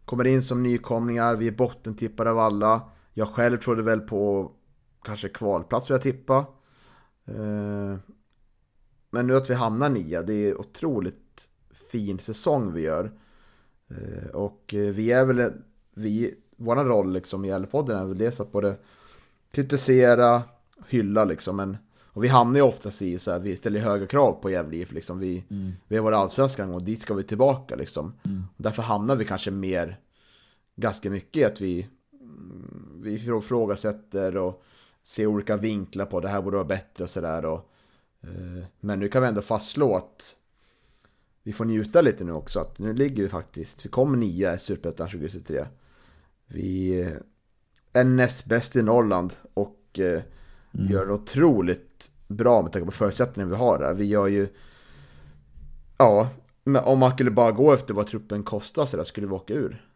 [0.05, 2.83] kommer in som nykomlingar, vi är bottentippade av alla.
[3.15, 4.53] Jag själv trodde väl på
[5.05, 6.47] kanske kvalplats vill jag tippa.
[9.11, 11.49] Men nu att vi hamnar nia, det är otroligt
[11.91, 13.13] fin säsong vi gör.
[13.89, 15.53] Eh, och eh, vi är väl,
[15.95, 18.77] vi, vår roll liksom i L-podden är väl dels att både
[19.51, 20.43] kritisera,
[20.89, 21.57] hylla liksom.
[21.57, 24.87] Men, och vi hamnar ju oftast i så här, vi ställer höga krav på Gävle
[24.89, 25.19] liksom.
[25.19, 25.73] Vi, mm.
[25.89, 28.13] vi har varit allsvenskan och dit ska vi tillbaka liksom.
[28.25, 28.43] Mm.
[28.57, 30.01] Därför hamnar vi kanske mer,
[30.77, 31.89] ganska mycket i att vi,
[32.21, 34.63] mm, vi ifrågasätter och
[35.05, 37.61] ser olika vinklar på det här borde vara bättre och sådär.
[38.23, 40.35] Eh, men nu kan vi ändå fastslå att
[41.43, 42.61] vi får njuta lite nu också.
[42.61, 45.67] Att nu ligger vi faktiskt, vi kommer nia i Superettan 2023.
[46.47, 47.01] Vi
[47.93, 50.23] är näst bäst i Norrland och eh,
[50.75, 50.93] mm.
[50.93, 53.95] gör det otroligt bra med tanke på förutsättningarna vi har där.
[53.95, 54.49] Vi gör ju,
[55.99, 56.29] ja,
[56.85, 59.88] om man skulle bara gå efter vad truppen kostar så där skulle vi åka ur.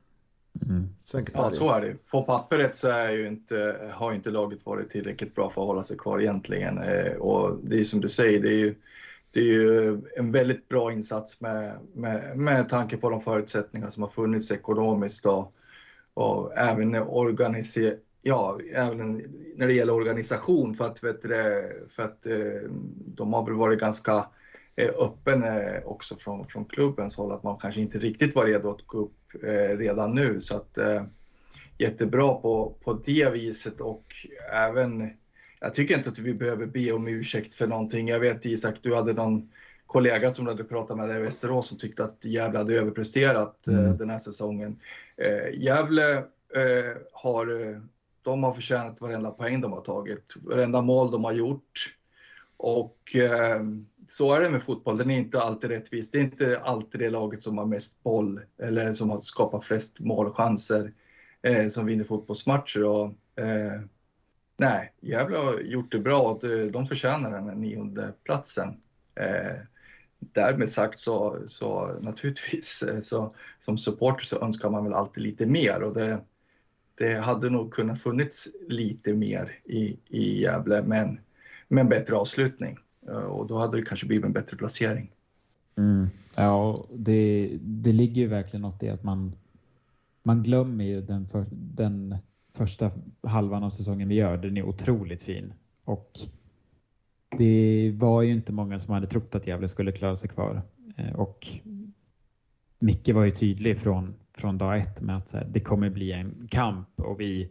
[0.61, 0.89] Mm.
[1.35, 2.11] Ja, så är det.
[2.11, 5.83] På pappret så är ju inte, har inte laget varit tillräckligt bra för att hålla
[5.83, 6.79] sig kvar egentligen.
[6.79, 8.75] Eh, och det är som du säger, det är ju,
[9.31, 14.03] det är ju en väldigt bra insats med, med, med tanke på de förutsättningar som
[14.03, 15.55] har funnits ekonomiskt och,
[16.15, 19.23] och även organiser, ja, även
[19.57, 21.29] när det gäller organisation för att, vet du,
[21.89, 22.71] för att eh,
[23.07, 24.27] de har väl varit ganska
[24.77, 25.45] eh, öppen
[25.85, 29.22] också från, från klubbens håll att man kanske inte riktigt var redo att gå upp
[29.77, 30.79] redan nu så att
[31.79, 34.15] jättebra på, på det viset och
[34.53, 35.11] även
[35.61, 38.09] jag tycker inte att vi behöver be om ursäkt för någonting.
[38.09, 39.51] Jag vet Isak, du hade någon
[39.87, 43.67] kollega som du hade pratat med där i Västerås som tyckte att Gävle hade överpresterat
[43.67, 43.97] mm.
[43.97, 44.81] den här säsongen.
[45.53, 46.17] Gävle
[46.55, 47.47] eh, har
[48.23, 51.97] de har förtjänat varenda poäng de har tagit, varenda mål de har gjort.
[52.57, 53.61] Och eh,
[54.13, 56.11] så är det med fotboll, den är inte alltid rättvis.
[56.11, 60.01] Det är inte alltid det laget som har mest boll eller som har skapat flest
[60.01, 60.93] målchanser
[61.43, 62.85] eh, som vinner fotbollsmatcher.
[62.85, 63.05] Och,
[63.37, 63.81] eh,
[64.57, 66.41] nej, Gävle har gjort det bra och
[66.73, 68.69] de förtjänar den här nionde platsen.
[69.15, 69.57] Eh,
[70.19, 75.47] därmed sagt så, så naturligtvis eh, så, som supporter så önskar man väl alltid lite
[75.47, 76.21] mer och det,
[76.95, 81.21] det hade nog kunnat funnits lite mer i, i Gävle, men
[81.69, 82.79] med en bättre avslutning.
[83.09, 85.11] Eh, och då hade det kanske blivit en bättre placering.
[85.77, 86.09] Mm.
[86.35, 89.33] Ja, det, det ligger ju verkligen något i att man,
[90.23, 92.17] man glömmer ju den, för, den
[92.53, 92.91] första
[93.23, 94.37] halvan av säsongen vi gör.
[94.37, 95.53] Den är otroligt fin.
[95.85, 96.11] Och
[97.39, 100.63] det var ju inte många som hade trott att Gävle skulle klara sig kvar.
[100.97, 101.49] Eh, och
[102.79, 106.49] Micke var ju tydlig från, från dag ett med att här, det kommer bli en
[106.51, 107.51] kamp och vi,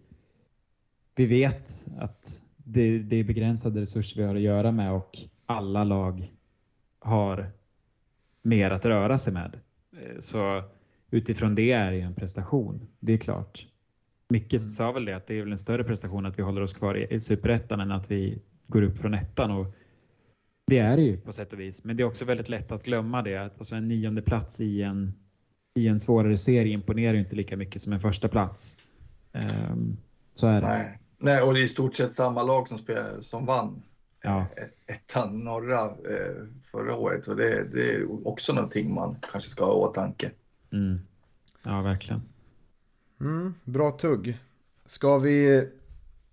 [1.16, 5.18] vi vet att det, det är begränsade resurser vi har att göra med och
[5.52, 6.32] alla lag
[7.00, 7.52] har
[8.42, 9.60] mer att röra sig med.
[9.98, 10.64] Eh, så
[11.12, 13.68] utifrån det är det en prestation, det är klart.
[14.30, 14.60] Micke mm.
[14.60, 17.14] sa väl det att det är väl en större prestation att vi håller oss kvar
[17.14, 19.76] i superettan än att vi går upp från ettan och
[20.68, 22.84] det är det ju på sätt och vis, men det är också väldigt lätt att
[22.84, 23.38] glömma det.
[23.38, 25.14] Alltså en nionde plats i en,
[25.76, 28.78] i en svårare serie imponerar ju inte lika mycket som en första plats.
[29.34, 29.98] Um,
[30.34, 30.68] så är det.
[30.68, 30.98] Nej.
[31.18, 33.82] Nej, och det är i stort sett samma lag som, spel, som vann
[34.22, 34.46] ja.
[34.58, 37.28] Eh, ettan norra eh, förra året.
[37.28, 40.32] Och det, det, är också någonting man kanske ska ha i åtanke.
[40.72, 41.00] Mm.
[41.66, 42.22] Ja, verkligen.
[43.20, 44.38] Mm, bra tugg.
[44.86, 45.68] Ska vi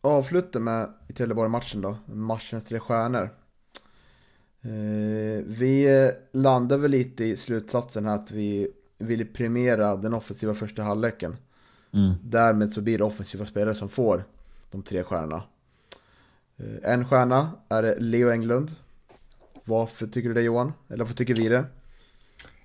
[0.00, 1.96] avsluta med i Trelleborg-matchen då?
[2.06, 3.30] Matchens tre stjärnor.
[4.62, 10.82] Eh, vi landar väl lite i slutsatsen här att vi vill premiera den offensiva första
[10.82, 11.36] halvleken.
[11.92, 12.14] Mm.
[12.22, 14.24] Därmed så blir det offensiva spelare som får
[14.70, 15.42] de tre stjärnorna.
[16.58, 18.70] Eh, en stjärna är Leo Englund.
[19.64, 20.72] Varför tycker du det Johan?
[20.88, 21.64] Eller varför tycker vi det?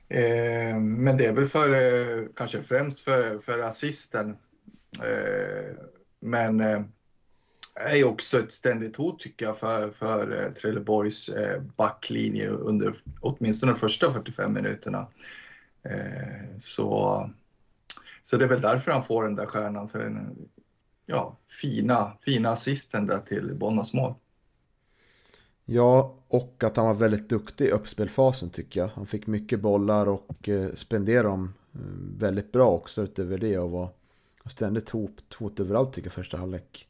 [0.09, 4.37] Eh, men det är väl för, eh, kanske främst för, för assisten.
[5.03, 5.75] Eh,
[6.19, 6.81] men eh,
[7.75, 11.29] är också ett ständigt hot tycker jag för, för eh, Trelleborgs
[11.77, 15.07] backlinje under åtminstone de första 45 minuterna.
[16.57, 17.29] Så,
[18.21, 19.99] så det är väl därför han får den där stjärnan för
[21.05, 24.13] ja, fina, fina assisten där till Bonnas mål.
[25.65, 28.87] Ja, och att han var väldigt duktig i uppspelfasen tycker jag.
[28.87, 31.53] Han fick mycket bollar och spenderade dem
[32.17, 33.89] väldigt bra också utöver det och var
[34.45, 36.87] ständigt hot, hot överallt tycker jag första halvlek.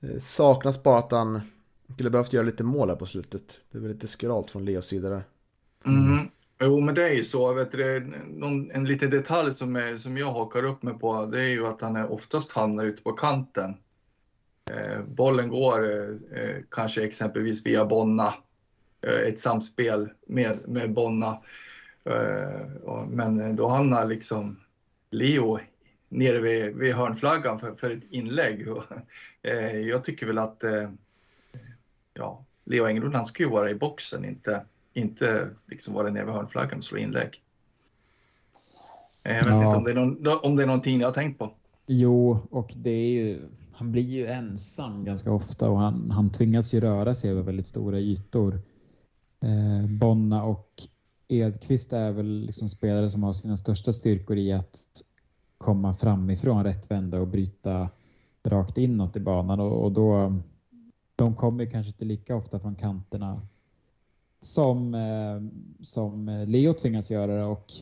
[0.00, 1.40] Eh, saknas bara att han
[1.94, 3.60] skulle behövt göra lite mål här på slutet.
[3.70, 5.24] Det väl lite skralt från Leos sida där.
[5.86, 6.28] Mm.
[6.60, 7.52] Jo, men det är ju så.
[7.52, 11.42] Vet du, någon, en liten detalj som, är, som jag hakar upp mig på, det
[11.42, 13.76] är ju att han är oftast hamnar ute på kanten.
[14.70, 18.34] Eh, bollen går eh, eh kanske exempelvis via Bonna,
[19.02, 21.42] eh, ett samspel med, med Bonna.
[22.04, 24.60] Eh, men då hamnar liksom
[25.10, 25.58] Leo
[26.08, 28.66] nere vid, vid hörnflaggan för, för ett inlägg.
[29.42, 30.90] eh, jag tycker väl att eh,
[32.14, 34.64] ja, Leo Englund han ska ju vara i boxen, inte,
[34.98, 37.42] inte liksom vara nere vid hörnflaggan och slå inlägg.
[39.22, 39.64] Eh, jag vet ja.
[39.64, 41.54] inte om det, är någon, om det är någonting jag har tänkt på.
[41.86, 43.40] Jo, och det är ju,
[43.72, 47.66] han blir ju ensam ganska ofta och han, han tvingas ju röra sig över väldigt
[47.66, 48.60] stora ytor.
[49.40, 50.82] Eh, Bonna och
[51.28, 54.86] Edqvist är väl liksom spelare som har sina största styrkor i att
[55.58, 57.90] komma framifrån rättvända och bryta
[58.44, 60.34] rakt inåt i banan och, och då
[61.16, 63.40] de kommer kanske inte lika ofta från kanterna
[64.40, 65.40] som, eh,
[65.82, 67.72] som Leo tvingas göra och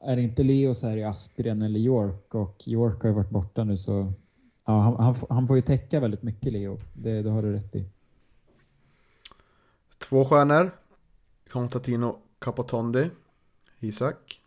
[0.00, 3.30] är det inte Leo så är det Aspgren eller York och York har ju varit
[3.30, 4.12] borta nu så
[4.64, 6.80] ja, han, han, han får ju täcka väldigt mycket Leo.
[6.94, 7.84] Det, det har du rätt i.
[9.98, 10.70] Två stjärnor.
[11.50, 13.10] Constantino Capotondi.
[13.80, 14.40] Isak.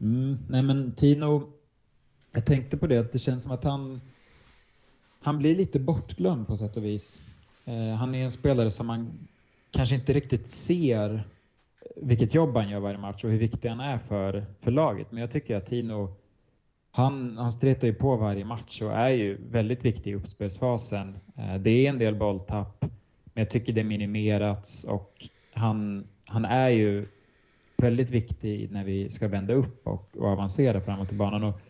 [0.00, 1.52] Mm, nej men Tino,
[2.32, 4.00] jag tänkte på det att det känns som att han,
[5.20, 7.22] han blir lite bortglömd på sätt och vis.
[7.64, 9.28] Eh, han är en spelare som man
[9.70, 11.22] kanske inte riktigt ser
[11.96, 15.12] vilket jobb han gör varje match och hur viktig han är för, för laget.
[15.12, 16.16] Men jag tycker att Tino
[16.92, 21.18] han, han stretar ju på varje match och är ju väldigt viktig i uppspelsfasen.
[21.36, 22.84] Eh, det är en del bolltapp,
[23.24, 27.06] men jag tycker det minimerats och han, han är ju
[27.76, 31.44] väldigt viktig när vi ska vända upp och, och avancera framåt i banan.
[31.44, 31.60] Och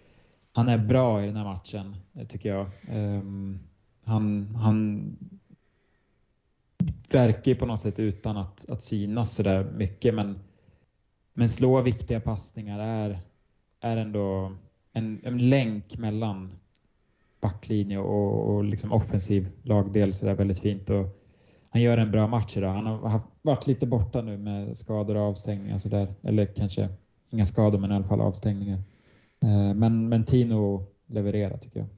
[0.53, 2.67] han är bra i den här matchen, eh, tycker jag.
[2.93, 3.61] Um,
[4.05, 5.05] han, han
[7.12, 10.38] verkar ju på något sätt utan att, att synas så där mycket, men,
[11.35, 13.21] men slå viktiga passningar är,
[13.81, 14.53] är ändå
[14.93, 16.51] en, en länk mellan
[17.40, 20.90] backlinje och, och liksom offensiv lagdel så där väldigt fint.
[20.90, 21.21] Och
[21.71, 22.73] han gör en bra match idag.
[22.73, 26.14] Han har varit lite borta nu med skador och avstängningar så där.
[26.23, 26.88] Eller kanske
[27.31, 28.79] inga skador men i alla fall avstängningar.
[29.43, 31.88] Eh, men, men Tino levererar tycker jag.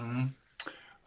[0.00, 0.28] Mm.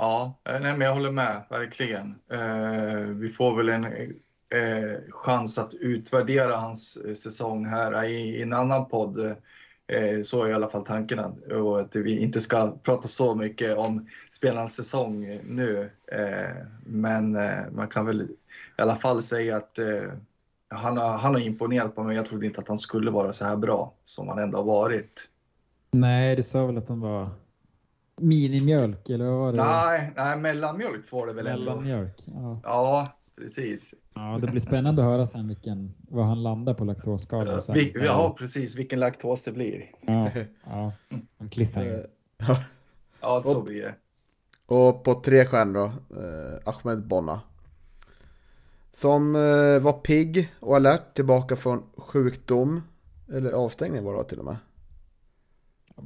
[0.01, 2.15] Ja, eh, nej, men jag håller med verkligen.
[2.31, 8.41] Eh, vi får väl en eh, chans att utvärdera hans eh, säsong här i, i
[8.41, 9.35] en annan podd
[9.91, 11.19] Eh, så är i alla fall tanken
[11.51, 15.89] och att vi inte ska prata så mycket om spelarens säsong nu.
[16.11, 20.11] Eh, men eh, man kan väl i alla fall säga att eh,
[20.69, 22.15] han har, han har imponerat på mig.
[22.15, 25.29] Jag trodde inte att han skulle vara så här bra som han ändå har varit.
[25.91, 27.29] Nej, det sa väl att han var
[28.21, 29.57] minimjölk eller vad var det?
[29.57, 32.39] Nej, nej mellanmjölk var det väl mellanmjölk, ändå.
[32.39, 32.59] Ja.
[32.63, 33.93] ja, precis.
[34.13, 37.59] Ja, det blir spännande att höra sen vilken, vad han landar på laktosskada.
[37.73, 38.75] Vi, ja, precis.
[38.75, 39.91] Vilken laktos det blir.
[40.01, 40.29] Ja,
[40.63, 40.91] ja
[41.37, 42.07] en cliffhanger.
[43.21, 43.95] ja, så blir det.
[44.65, 47.41] Och på tre stjärnor då, eh, Ahmed Bonna.
[48.93, 52.81] Som eh, var pigg och alert tillbaka från sjukdom.
[53.33, 54.57] Eller avstängning var det till och med.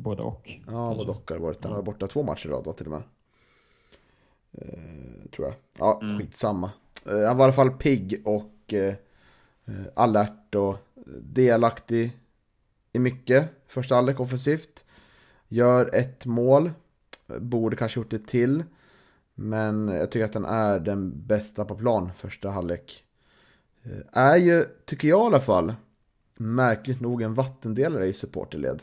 [0.06, 0.60] Både och.
[0.68, 1.64] Ja, både och har varit.
[1.64, 3.04] Han var borta två matcher i rad till och med.
[4.52, 5.56] Eh, tror jag.
[5.80, 6.20] Ja, mm.
[6.20, 6.72] skitsamma.
[7.06, 8.94] Eh, han var i alla fall pigg och eh,
[9.96, 10.78] alert och
[11.22, 12.18] delaktig
[12.94, 13.50] i mycket.
[13.68, 14.86] Första halvlek offensivt.
[15.48, 16.72] Gör ett mål.
[17.28, 18.64] Borde kanske gjort det till.
[19.34, 23.04] Men jag tycker att den är den bästa på plan första halvlek.
[24.12, 25.74] Är ju, tycker jag i alla fall,
[26.34, 28.82] märkligt nog en vattendelare i supporterled.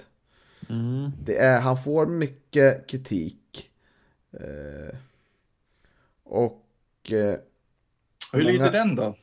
[0.68, 1.11] Mm.
[1.25, 3.70] Det är, han får mycket kritik.
[4.33, 4.96] Eh,
[6.25, 6.62] och...
[7.12, 7.37] Eh,
[8.33, 9.14] Hur lyder den då?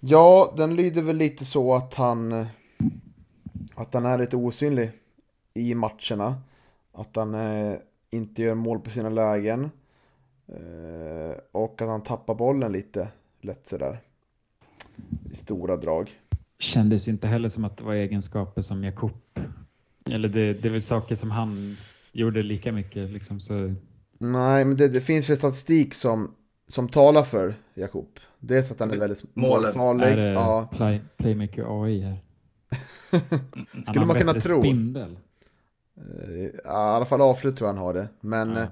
[0.00, 2.46] Ja, den lyder väl lite så att han...
[3.74, 4.90] Att han är lite osynlig
[5.54, 6.42] i matcherna.
[6.92, 7.74] Att han eh,
[8.10, 9.70] inte gör mål på sina lägen.
[10.46, 13.08] Eh, och att han tappar bollen lite
[13.40, 14.00] lätt sådär.
[15.32, 16.10] I stora drag.
[16.58, 19.12] Kändes inte heller som att det var egenskaper som Jakob.
[20.10, 21.76] Eller det, det är väl saker som han
[22.12, 23.74] gjorde lika mycket liksom så.
[24.18, 26.34] Nej, men det, det finns ju statistik som,
[26.68, 28.08] som talar för Jakob.
[28.38, 30.06] Dels att han är väldigt målfarlig.
[30.06, 30.68] Är det ja.
[30.72, 32.18] play, Playmaker AI här?
[33.90, 34.60] Skulle man kunna tro.
[34.60, 35.18] spindel.
[35.96, 38.08] Eh, ja, I alla fall avslut tror jag han har det.
[38.20, 38.68] Men ja, eh,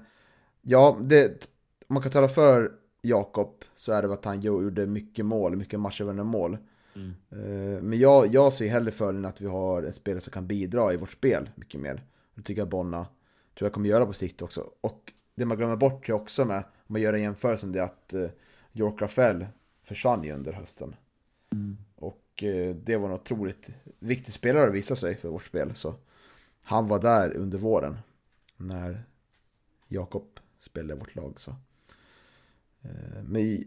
[0.63, 1.49] ja det,
[1.89, 5.81] om man kan tala för Jakob så är det att han gjorde mycket mål, mycket
[5.81, 6.59] matchöverande mål.
[7.01, 7.89] Mm.
[7.89, 10.97] Men jag, jag ser hellre fördelen att vi har en spelare som kan bidra i
[10.97, 12.03] vårt spel mycket mer.
[12.35, 13.07] Det tycker jag Bonna
[13.61, 14.71] tror jag kommer göra på sikt också.
[14.81, 17.85] Och det man glömmer bort är också med, om man gör en jämförelse, det är
[17.85, 18.31] att eh,
[18.73, 19.47] York Rafael
[19.83, 20.97] försvann ju under hösten.
[21.53, 21.77] Mm.
[21.97, 25.75] Och eh, det var en otroligt viktig spelare att visa sig för vårt spel.
[25.75, 25.95] Så
[26.63, 27.99] han var där under våren
[28.57, 29.03] när
[29.89, 31.41] Jakob spelade vårt lag.
[31.41, 31.55] Så.
[33.23, 33.65] Men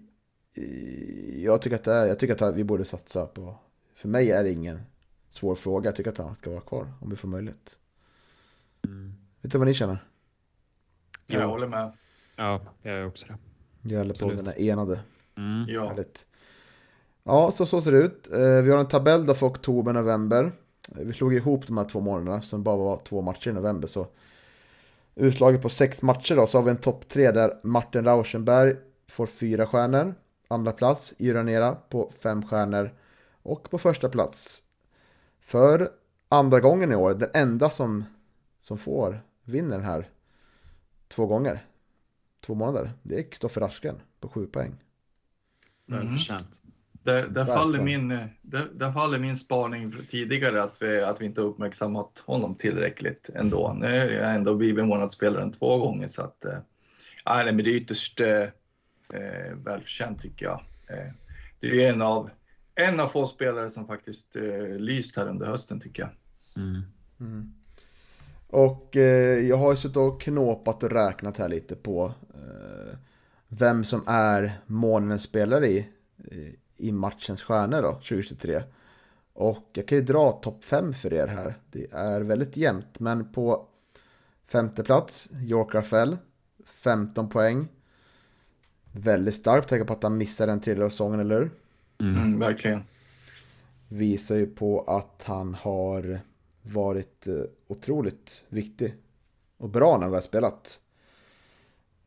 [1.43, 3.55] jag tycker, att är, jag tycker att vi borde satsa på...
[3.95, 4.81] För mig är det ingen
[5.31, 5.87] svår fråga.
[5.87, 7.77] Jag tycker att han ska vara kvar om vi får möjlighet.
[8.85, 9.13] Mm.
[9.41, 10.03] Vet du vad ni känner?
[11.27, 11.91] Jag håller med.
[12.35, 13.37] Ja, jag är också det.
[13.93, 14.99] Gäller på den är enade.
[15.37, 15.65] Mm.
[15.69, 15.87] Ja.
[15.87, 16.25] Härligt.
[17.23, 18.27] Ja, så, så ser det ut.
[18.33, 20.51] Eh, vi har en tabell då för oktober-november.
[20.95, 23.87] Eh, vi slog ihop de här två månaderna som bara var två matcher i november.
[23.87, 24.07] Så
[25.15, 28.75] utslaget på sex matcher då så har vi en topp tre där Martin Rauschenberg
[29.07, 30.15] får fyra stjärnor.
[30.47, 32.93] Andra plats Iranera på fem stjärnor.
[33.43, 34.63] Och på första plats
[35.41, 35.91] för
[36.29, 38.03] andra gången i år, den enda som,
[38.59, 40.09] som får, vinner den här
[41.07, 41.65] två gånger.
[42.45, 42.91] Två månader.
[43.03, 44.75] Det är Kristoffer Askren på sju poäng.
[45.85, 46.61] Välförtjänt.
[46.63, 46.73] Mm.
[47.03, 48.07] Där, där, faller min,
[48.41, 53.73] där, där, faller min spaning tidigare att vi, att vi inte uppmärksammat honom tillräckligt ändå.
[53.79, 58.19] Nu är jag ändå blivit månadsspelaren två gånger så att äh, men det är ytterst
[58.19, 58.43] äh,
[59.55, 60.61] välförtjänt tycker jag.
[60.89, 61.11] Äh,
[61.59, 62.29] det är en av,
[62.75, 66.11] en av få spelare som faktiskt äh, lyst här under hösten tycker jag.
[66.63, 66.81] Mm.
[67.19, 67.53] Mm.
[68.47, 72.97] Och eh, jag har ju suttit och knåpat och räknat här lite på eh,
[73.47, 75.87] vem som är månadens spelare i,
[76.77, 78.63] i matchens stjärnor då, 2023.
[79.33, 81.57] Och jag kan ju dra topp 5 för er här.
[81.71, 83.67] Det är väldigt jämnt, men på
[84.47, 86.17] Femte plats, York Rafael.
[86.65, 87.67] 15 poäng.
[88.95, 91.51] Väldigt starkt, tänker på att han missade en tredjedel av säsongen, eller hur?
[91.99, 92.17] Mm.
[92.17, 92.83] Mm, verkligen.
[93.87, 96.19] Visar ju på att han har
[96.61, 97.35] varit eh,
[97.67, 98.95] otroligt viktig
[99.57, 100.79] och bra när vi har spelat.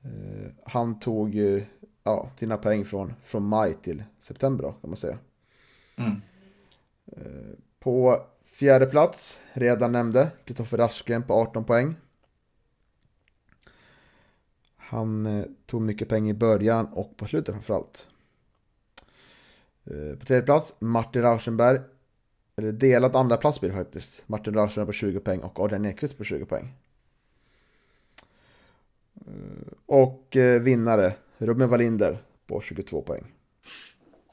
[0.03, 1.65] Eh, han tog ju
[2.05, 5.19] ja, sina poäng från, från maj till september då, kan man säga.
[5.97, 6.21] Mm.
[7.07, 11.95] Eh, på fjärde plats, redan nämnde, Kristoffer Askren på 18 poäng.
[14.89, 18.09] Han eh, tog mycket poäng i början och på slutet framförallt.
[19.85, 21.81] Eh, på tredje plats, Martin Rauschenberg.
[22.57, 24.23] Eller delat andra plats blir det faktiskt.
[24.27, 26.75] Martin Rauschenberg på 20 poäng och Adrian Ekvist på 20 poäng.
[29.15, 33.25] Eh, och vinnare, Ruben Wallinder på 22 poäng.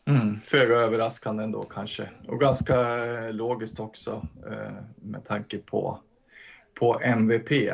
[0.06, 2.97] Mm, Föga överraskande ändå kanske och ganska
[3.32, 4.28] logiskt också
[4.95, 5.99] med tanke på,
[6.80, 7.74] på MVP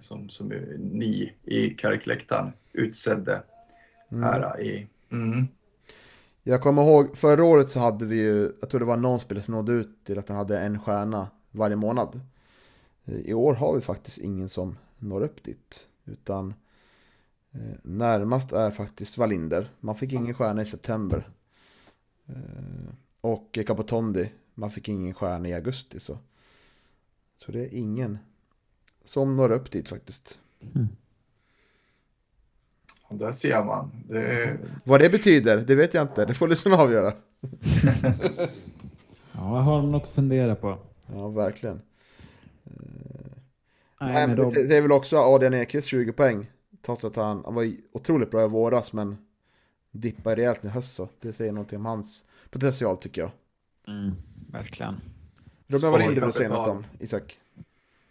[0.00, 0.48] som, som
[0.78, 3.42] ni i Kärkläktaren utsedde
[4.10, 4.22] mm.
[4.22, 4.86] här i.
[5.12, 5.46] Mm.
[6.42, 9.44] Jag kommer ihåg förra året så hade vi ju, jag tror det var någon spelare
[9.44, 12.20] som nådde ut till att han hade en stjärna varje månad.
[13.04, 15.88] I år har vi faktiskt ingen som når upp dit.
[16.04, 16.54] Utan
[17.56, 19.70] Eh, närmast är faktiskt Valinder.
[19.80, 21.28] Man fick ingen stjärna i september.
[22.26, 24.32] Eh, och Capotondi.
[24.54, 26.00] Man fick ingen stjärna i augusti.
[26.00, 26.18] Så,
[27.36, 28.18] så det är ingen
[29.06, 30.38] som når upp dit faktiskt.
[30.74, 30.88] Mm.
[33.08, 33.90] Där ser man.
[34.08, 34.58] Det...
[34.84, 36.24] Vad det betyder, det vet jag inte.
[36.24, 37.12] Det får lyssnarna avgöra.
[39.32, 40.78] ja, jag har något att fundera på.
[41.12, 41.80] Ja, verkligen.
[44.00, 44.52] Nej, Nej men, de...
[44.54, 46.46] det är väl också Adrian Ekvist 20 poäng.
[46.82, 49.16] Trots att han, han var otroligt bra i våras men
[49.90, 51.08] dippar rejält i höst så.
[51.20, 53.30] Det säger någonting om hans potential tycker jag.
[53.88, 54.14] Mm,
[54.52, 55.00] verkligen.
[55.66, 57.38] Robin Wallinder vill säga något om, Isak.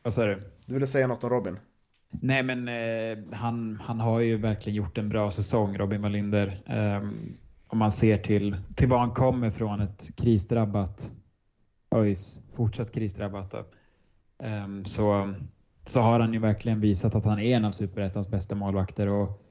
[0.03, 0.41] Vad sa du?
[0.65, 1.57] Du ville säga något om Robin?
[2.09, 6.61] Nej men eh, han, han har ju verkligen gjort en bra säsong, Robin Wallinder.
[6.65, 7.09] Eh,
[7.67, 11.11] om man ser till, till var han kommer från, ett krisdrabbat
[11.95, 13.53] ÖIS, fortsatt krisdrabbat.
[14.43, 15.33] Eh, så
[15.85, 19.07] så har han ju verkligen visat att han är en av superettans bästa målvakter.
[19.07, 19.41] Och,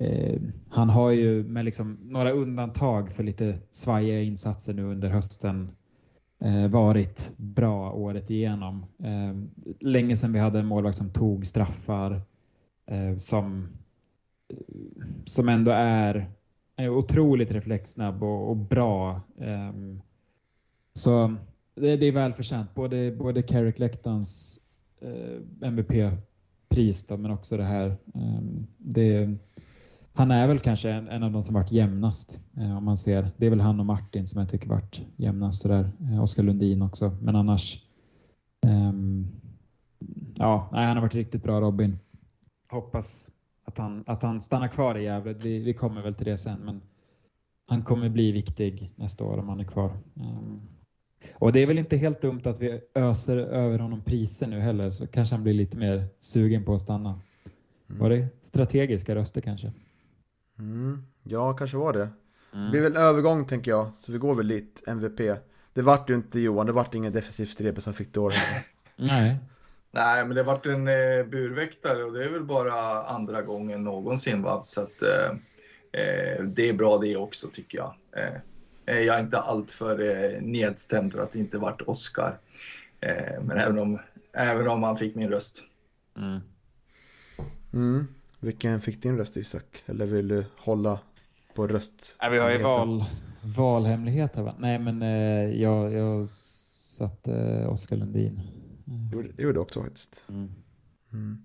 [0.00, 5.70] eh, han har ju med liksom några undantag för lite svajiga insatser nu under hösten
[6.40, 8.86] Eh, varit bra året igenom.
[9.02, 9.36] Eh,
[9.80, 12.22] länge sedan vi hade en målvakt som tog straffar
[12.86, 13.68] eh, som,
[15.24, 16.30] som ändå är,
[16.76, 19.20] otroligt reflexsnabb och, och bra.
[19.38, 20.00] Ehm,
[20.94, 21.34] så
[21.74, 22.74] det, det är välförtjänt.
[22.74, 24.60] Både, både Carrick Lektans
[25.62, 27.96] MVP-pris men också det här.
[28.14, 29.34] Ehm, det,
[30.18, 33.30] han är väl kanske en, en, av de som varit jämnast eh, om man ser.
[33.36, 35.90] Det är väl han och Martin som jag tycker varit jämnast sådär.
[36.00, 37.82] Eh, Oskar Lundin också, men annars.
[38.66, 39.26] Ehm,
[40.34, 41.98] ja, nej, han har varit riktigt bra Robin.
[42.70, 43.30] Hoppas
[43.64, 45.32] att han, att han stannar kvar i Gävle.
[45.32, 46.80] Vi, vi kommer väl till det sen, men
[47.66, 49.92] han kommer bli viktig nästa år om han är kvar.
[50.14, 50.60] Um,
[51.34, 54.90] och det är väl inte helt dumt att vi öser över honom priser nu heller,
[54.90, 57.20] så kanske han blir lite mer sugen på att stanna.
[57.88, 58.00] Mm.
[58.00, 59.72] Var det strategiska röster kanske?
[60.58, 61.02] Mm.
[61.22, 62.08] Ja, kanske var det.
[62.52, 62.64] Mm.
[62.64, 65.38] Det blir väl en övergång tänker jag, så vi går väl lite MVP.
[65.72, 68.36] Det vart ju inte Johan, det vart ingen defensiv strepe som fick det året.
[68.96, 69.36] Nej.
[69.90, 74.42] Nej, men det vart en eh, burväktare och det är väl bara andra gången någonsin.
[74.42, 74.60] Va?
[74.64, 75.30] Så att, eh,
[76.02, 77.94] eh det är bra det också tycker jag.
[78.12, 78.40] Eh,
[78.88, 82.38] Eh, jag är inte alltför eh, nedstämd för att det inte vart Oscar.
[83.00, 83.98] Eh, men även om,
[84.32, 85.64] även om han fick min röst.
[86.16, 86.40] Mm.
[87.72, 88.08] Mm.
[88.40, 89.82] Vilken fick din röst Isak?
[89.86, 91.00] Eller vill du hålla
[91.54, 92.16] på röst?
[92.20, 93.04] Ja, vi har ju val,
[93.56, 94.54] valhemligheter va?
[94.58, 98.40] Nej men eh, jag, jag satte eh, Oskar Lundin.
[98.86, 99.32] Mm.
[99.36, 100.24] Det gjorde jag också faktiskt.
[100.28, 100.52] Mm.
[101.12, 101.42] Mm.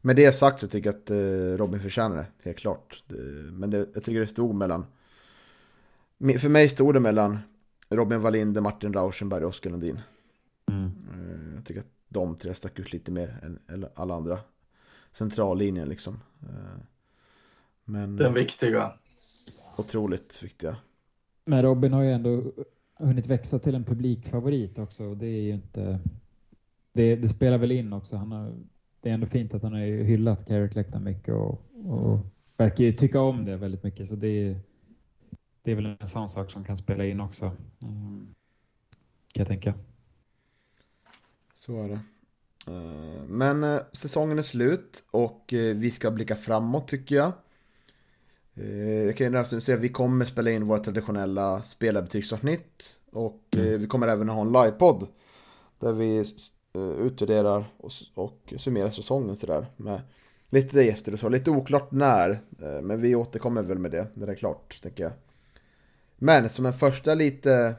[0.00, 3.02] Med det sagt så tycker jag att eh, Robin förtjänar det, helt klart.
[3.06, 3.16] Det,
[3.52, 4.86] men det, jag tycker det stod mellan
[6.18, 7.38] för mig stod det mellan
[7.88, 10.00] Robin Wallinder, Martin Rauschenberg och Oskar Lundin.
[10.70, 10.84] Mm.
[10.84, 14.38] Eh, jag tycker att de tre stack ut lite mer än alla andra.
[15.14, 16.20] Centrallinjen liksom.
[16.42, 16.80] Eh,
[17.84, 18.92] men, Den viktiga.
[19.76, 20.76] Otroligt viktiga.
[21.44, 22.42] Men Robin har ju ändå
[22.98, 25.14] hunnit växa till en publikfavorit också.
[25.14, 26.00] Det är ju inte...
[26.92, 28.16] Det, det spelar väl in också.
[28.16, 28.54] Han har,
[29.00, 32.18] det är ändå fint att han har hyllat Carrick Lecter mycket och, och
[32.56, 34.06] verkar ju tycka om det väldigt mycket.
[34.06, 34.60] Så det är
[35.64, 37.44] det är väl en sån sak som kan spela in också.
[37.82, 38.34] Mm.
[39.32, 39.74] Kan jag tänka.
[41.54, 42.00] Så är det.
[42.66, 47.32] Eh, men eh, säsongen är slut och eh, vi ska blicka framåt tycker jag.
[49.06, 53.80] Jag kan redan säga att vi kommer spela in våra traditionella spelarbetyggsavsnitt och mm.
[53.80, 55.06] vi kommer även ha en livepodd
[55.78, 56.24] där vi
[56.98, 59.66] utvärderar och, och summerar säsongen sådär.
[59.76, 60.00] Med
[60.50, 62.40] lite gäster och så, lite oklart när.
[62.82, 65.12] Men vi återkommer väl med det när det är klart, tänker jag.
[66.16, 67.74] Men som en första lite,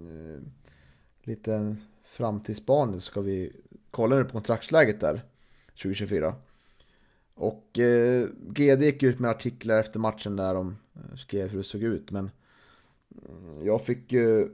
[0.00, 0.40] uh,
[1.22, 3.52] lite framtidsspaning så ska vi
[3.90, 5.22] kolla nu på kontraktsläget där
[5.82, 6.34] 2024.
[7.34, 10.76] Och eh, GD gick ut med artiklar efter matchen där de
[11.16, 12.10] skrev hur det såg ut.
[12.10, 12.30] Men
[13.62, 14.48] jag fick ju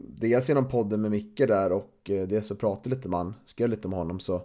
[0.00, 3.68] dels genom podden med Micke där och eh, dels så pratade lite med han, skrev
[3.68, 4.42] lite med honom så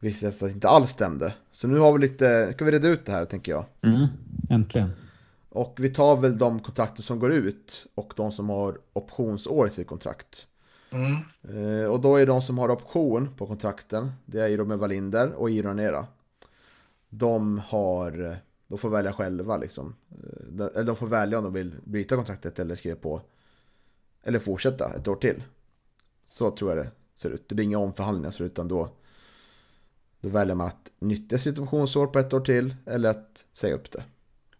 [0.00, 1.34] visste jag att det inte alls stämde.
[1.50, 3.64] Så nu har vi lite, ska vi reda ut det här tänker jag.
[3.82, 4.06] Mm,
[4.50, 4.90] äntligen.
[5.48, 9.70] Och vi tar väl de kontrakter som går ut och de som har optionsår i
[9.70, 10.46] sitt kontrakt.
[10.90, 11.82] Mm.
[11.82, 15.50] Eh, och då är de som har option på kontrakten, det är Robin Wallinder och
[15.50, 16.06] Iron Era.
[17.08, 19.94] De har, de får välja själva liksom.
[20.10, 23.22] Eh, eller de får välja om de vill bryta kontraktet eller skriva på
[24.22, 25.42] eller fortsätta ett år till.
[26.26, 27.48] Så tror jag det ser ut.
[27.48, 28.88] Det blir inga omförhandlingar utan då,
[30.20, 34.04] då väljer man att nyttja situationsår på ett år till eller att säga upp det.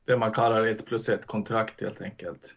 [0.05, 2.55] Det man kallar ett plus ett kontrakt helt enkelt.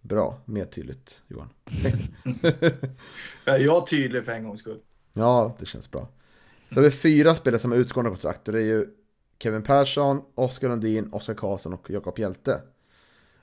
[0.00, 1.48] Bra, mer tydligt Johan.
[3.44, 4.80] jag är tydlig för en gångs skull.
[5.12, 6.08] Ja, det känns bra.
[6.68, 8.86] Så har vi fyra spelare som har utgående kontrakt och det är ju
[9.38, 12.62] Kevin Persson, Oskar Lundin, Oskar Karlsson och Jakob Hjälte.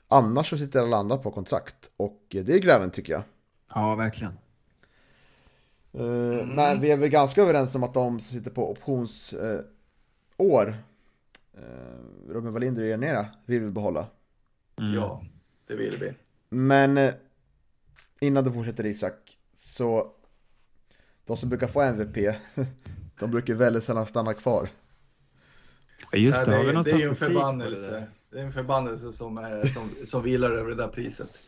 [0.08, 3.22] Annars så sitter alla andra på kontrakt och det är glädjande tycker jag.
[3.74, 4.32] Ja, verkligen.
[6.00, 9.58] Uh, Men vi är väl ganska överens om att de som sitter på optionsår,
[10.38, 10.74] uh,
[11.58, 14.06] uh, Robin Wallinder och Janera, vill vi behålla.
[14.78, 14.94] Mm.
[14.94, 15.24] Ja,
[15.66, 16.14] det vill vi.
[16.48, 17.12] Men uh,
[18.20, 20.12] innan du fortsätter Isak, så
[21.24, 22.36] de som brukar få MVP,
[23.20, 24.68] de brukar väldigt sällan stanna kvar.
[26.12, 28.06] Just det, ja, det, har vi någon det är ju en förbannelse.
[28.30, 31.42] Det är en förbannelse som, är, som, som vilar över det där priset.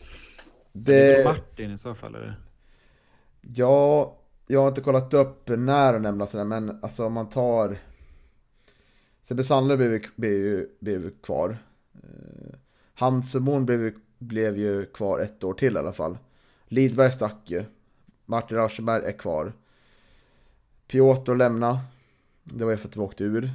[0.72, 1.16] Det...
[1.16, 2.40] är Martin i så fall eller?
[3.40, 7.78] Ja, jag har inte kollat upp när och nämna sådär, men alltså om man tar...
[9.22, 11.58] Sebbe Sandler blev, blev, blev kvar.
[11.94, 12.58] Eh,
[12.94, 16.18] Hans Mon blev, blev ju kvar ett år till i alla fall.
[16.66, 17.64] Lidberg stack ju.
[18.24, 19.52] Martin Rauschenberg är kvar.
[20.86, 21.80] Piotr lämna.
[22.44, 23.50] Det var ju för att vi åkte ur.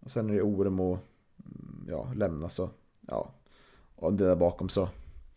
[0.00, 0.98] Och sen är det Orem och
[1.88, 2.70] ja, lämna så,
[3.00, 3.30] ja,
[3.96, 4.88] och det där bakom så.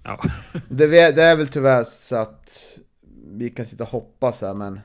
[0.04, 0.22] Ja.
[0.70, 2.78] det, det, är väl tyvärr så att
[3.28, 4.80] vi kan sitta och hoppas här men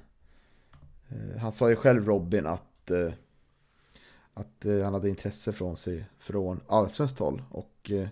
[1.08, 3.12] eh, han sa ju själv Robin att eh,
[4.34, 8.08] att eh, han hade intresse från sig från allsvenskt håll och eh,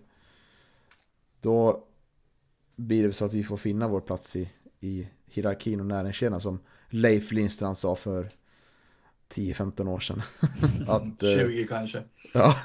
[1.41, 1.85] då
[2.77, 6.59] blir det så att vi får finna vår plats i, i hierarkin och näringskedjan som
[6.89, 8.31] Leif Lindstrand sa för
[9.35, 10.23] 10-15 år sedan.
[10.89, 12.03] att, 20 eh, kanske.
[12.35, 12.57] Ja,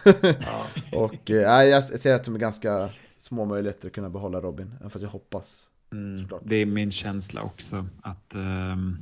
[0.41, 0.67] ja.
[0.97, 4.89] och äh, jag ser att de är ganska små möjligheter att kunna behålla Robin, även
[4.89, 5.69] för att jag hoppas.
[5.91, 8.97] Mm, det är min känsla också att um,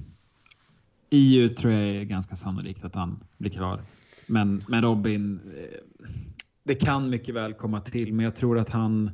[1.10, 3.82] EU tror jag är ganska sannolikt att han blir kvar.
[4.28, 5.80] Men, men Robin, eh,
[6.64, 9.12] det kan mycket väl komma till, men jag tror att han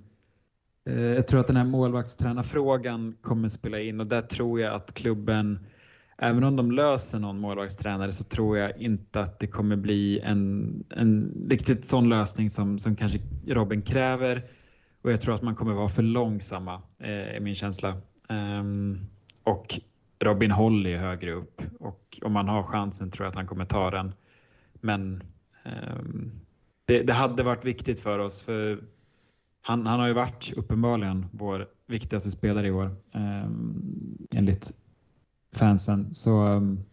[0.89, 4.93] Eh, jag tror att den här målvaktstränarfrågan kommer spela in och där tror jag att
[4.93, 5.59] klubben
[6.17, 10.83] även om de löser någon målvaktstränare så tror jag inte att det kommer bli en,
[10.89, 14.43] en riktigt sån lösning som, som kanske Robin kräver.
[15.01, 18.01] Och jag tror att man kommer vara för långsamma, eh, är min känsla.
[18.29, 18.99] Um,
[19.43, 19.79] och
[20.19, 23.65] Robin håller ju högre upp och om man har chansen tror jag att han kommer
[23.65, 24.13] ta den.
[24.73, 25.23] Men
[25.65, 26.31] um,
[26.85, 28.79] det, det, hade varit viktigt för oss för
[29.69, 34.73] han, han har ju varit uppenbarligen vår viktigaste spelare i år um, enligt
[35.55, 36.13] fansen.
[36.13, 36.83] Så um,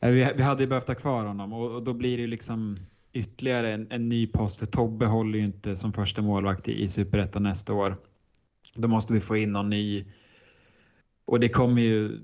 [0.00, 2.76] vi, vi hade ju behövt ha kvar honom och, och då blir det ju liksom
[3.12, 6.88] ytterligare en, en, ny post för Tobbe håller ju inte som första målvakt i, i
[6.88, 7.96] Superettan nästa år.
[8.74, 10.04] Då måste vi få in någon ny
[11.24, 12.18] och det kommer ju,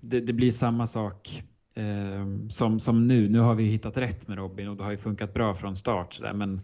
[0.00, 1.42] det, det blir samma sak
[1.74, 3.28] eh, som, som nu.
[3.28, 6.14] Nu har vi hittat rätt med Robin och det har ju funkat bra från start.
[6.14, 6.32] Så där.
[6.32, 6.60] Men,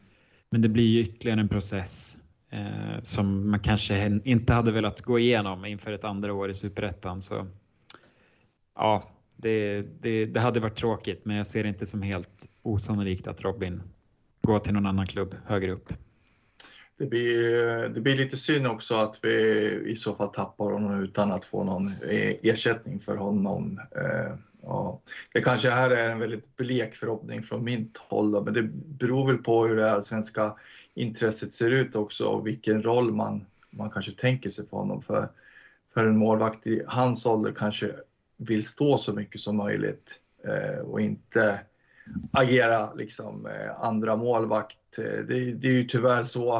[0.52, 2.16] men det blir ju ytterligare en process
[2.50, 7.22] eh, som man kanske inte hade velat gå igenom inför ett andra år i Superettan.
[7.22, 7.46] Så
[8.74, 13.26] ja, det, det, det, hade varit tråkigt, men jag ser det inte som helt osannolikt
[13.26, 13.82] att Robin
[14.42, 15.92] går till någon annan klubb högre upp.
[16.98, 19.34] Det blir, det blir lite synd också att vi
[19.86, 23.80] i så fall tappar honom utan att få någon eh, ersättning för honom.
[23.96, 25.00] Eh, ja,
[25.32, 29.26] det kanske här är en väldigt blek förhoppning från mitt håll, då, men det beror
[29.26, 30.54] väl på hur det allsvenska
[30.94, 35.02] intresset ser ut också och vilken roll man, man kanske tänker sig för honom.
[35.02, 35.28] För,
[35.94, 37.92] för en målvakt i hans ålder kanske
[38.36, 41.60] vill stå så mycket som möjligt eh, och inte
[42.32, 44.98] agera liksom eh, andra målvakt.
[44.98, 46.56] Eh, det, det, är ju tyvärr så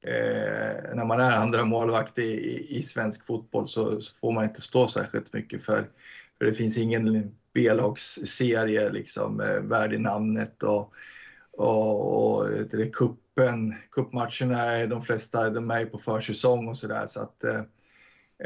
[0.00, 4.44] eh, när man är andra målvakt i, i, i svensk fotboll så, så, får man
[4.44, 5.88] inte stå särskilt mycket för,
[6.40, 10.92] för det finns ingen B-lagsserie liksom eh, värd i namnet och,
[11.52, 17.06] och, och det är kuppen, kuppmatcherna är de flesta de är på försäsong och sådär
[17.06, 17.60] så att eh,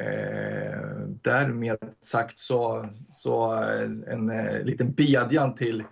[0.04, 5.84] eh därmed sagt så, så eh, en, en, en liten bedjan till,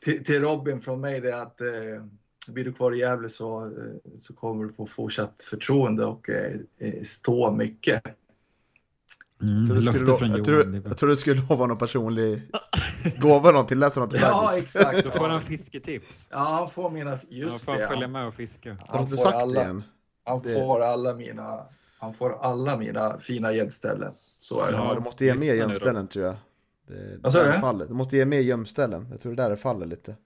[0.00, 2.04] till, till Robin från mig det är att eh,
[2.48, 3.72] blir du kvar i Gävle så,
[4.18, 6.60] så kommer du få fortsatt förtroende och eh
[7.02, 8.02] stå mycket.
[9.44, 12.42] Mm, jag, trodde från jag, tror, jag tror du skulle lova någon personlig
[13.18, 15.04] gåva någon till läsa något Ja, exakt.
[15.04, 16.28] Då får han fisketips.
[16.32, 17.88] Ja, han får mina, just han får det.
[17.88, 18.76] följa med och fiska.
[18.86, 19.82] Har du inte sagt alla, det än?
[20.24, 20.54] Han det...
[20.54, 21.66] får alla mina,
[21.98, 24.14] han får alla mina fina gömställen.
[24.38, 24.76] Så är det.
[24.76, 26.36] Ja, du måste ge mer gömställen tror jag.
[26.88, 27.52] Det, Vad sa du?
[27.52, 27.88] Fallet.
[27.88, 29.08] Du måste ge mer gömställen.
[29.10, 30.16] Jag tror det där är faller lite.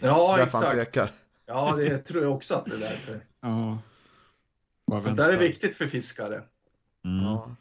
[0.00, 0.98] Ja, exakt.
[1.46, 3.20] Ja, det tror jag också att det är därför.
[3.40, 3.78] Ja.
[4.98, 6.42] Så det är viktigt för fiskare.
[7.04, 7.24] Mm.
[7.24, 7.56] Ja.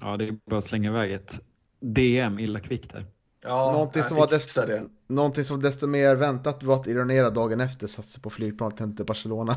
[0.00, 1.40] Ja, det är bara att slänga iväg ett
[1.80, 3.06] DM illa kvickt här.
[3.42, 4.82] Ja, någonting, som var desto, det.
[5.06, 9.04] någonting som desto mer väntat var att Ironera dagen efter satsa på flygplanet hem till
[9.04, 9.56] Barcelona.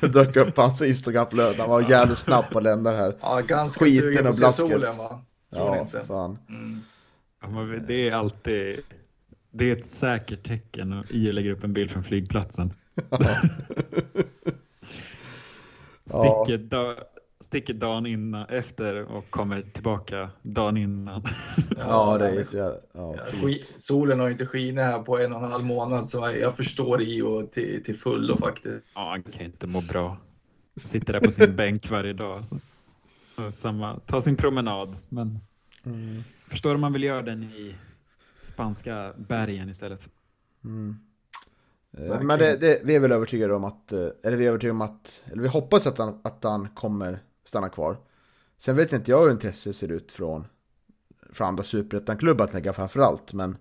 [0.12, 1.56] Dök upp på hans Instagram-flöde.
[1.58, 3.16] Han var jävligt snabb på att lämna det här.
[3.20, 4.54] Ja, ganska Skiten och blasket.
[4.70, 5.22] solen va?
[5.52, 6.04] Tror ja, inte.
[6.04, 6.38] fan.
[6.48, 6.80] Mm.
[7.42, 8.80] Ja, det är alltid
[9.50, 12.72] det är ett säkert tecken och IO lägger upp en bild från flygplatsen.
[16.04, 16.96] sticker, da,
[17.40, 21.22] sticker dagen innan, efter och kommer tillbaka dagen innan.
[21.78, 23.16] ja, det är så jävla, ja,
[23.78, 27.46] Solen har inte skinit här på en och en halv månad så jag förstår IO
[27.46, 28.84] till, till fullo faktiskt.
[28.94, 30.16] Ja, han kan inte må bra.
[30.84, 32.44] Sitter där på sin bänk varje dag.
[32.46, 32.58] Så.
[33.50, 34.96] Samma, ta sin promenad.
[35.08, 35.38] Men
[35.84, 36.22] mm.
[36.48, 37.74] förstår om man vill göra den i
[38.40, 40.08] spanska bergen istället.
[40.64, 40.96] Mm.
[41.98, 44.74] Eh, men det, det, vi är väl övertygade om att, eh, eller vi är övertygade
[44.74, 47.18] om att, eller vi hoppas att han, att han kommer
[47.48, 47.96] stanna kvar.
[48.58, 50.46] Sen vet inte jag hur intresset ser ut från,
[51.32, 53.56] från andra superettan-klubbar att lägga framförallt, men...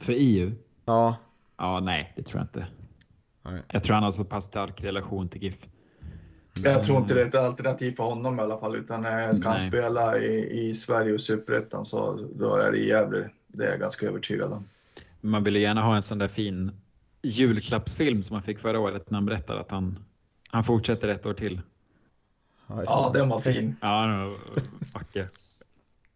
[0.00, 0.52] För EU?
[0.84, 1.16] Ja.
[1.56, 2.66] Ja, nej, det tror jag inte.
[3.42, 3.62] Nej.
[3.68, 5.66] Jag tror han har så pass stark relation till GIF.
[6.64, 9.48] Jag tror inte det är ett alternativ för honom i alla fall, utan eh, ska
[9.48, 9.58] nej.
[9.58, 13.70] han spela i, i Sverige och superettan så då är det i Gävle det är
[13.70, 14.68] jag ganska övertygad om.
[15.20, 16.72] Man ville gärna ha en sån där fin
[17.22, 19.98] julklappsfilm som man fick förra året när han berättade att han,
[20.48, 21.60] han fortsätter ett år till.
[22.68, 23.76] Ja, den var fin.
[23.80, 24.38] Ja, den var
[24.94, 25.28] vacker.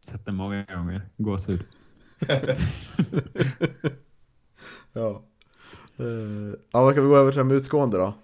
[0.04, 1.02] Sett den många gånger.
[1.16, 1.64] Gåshud.
[4.92, 5.22] ja.
[6.00, 8.14] Uh, ja, då kan vi gå över till de utgående då.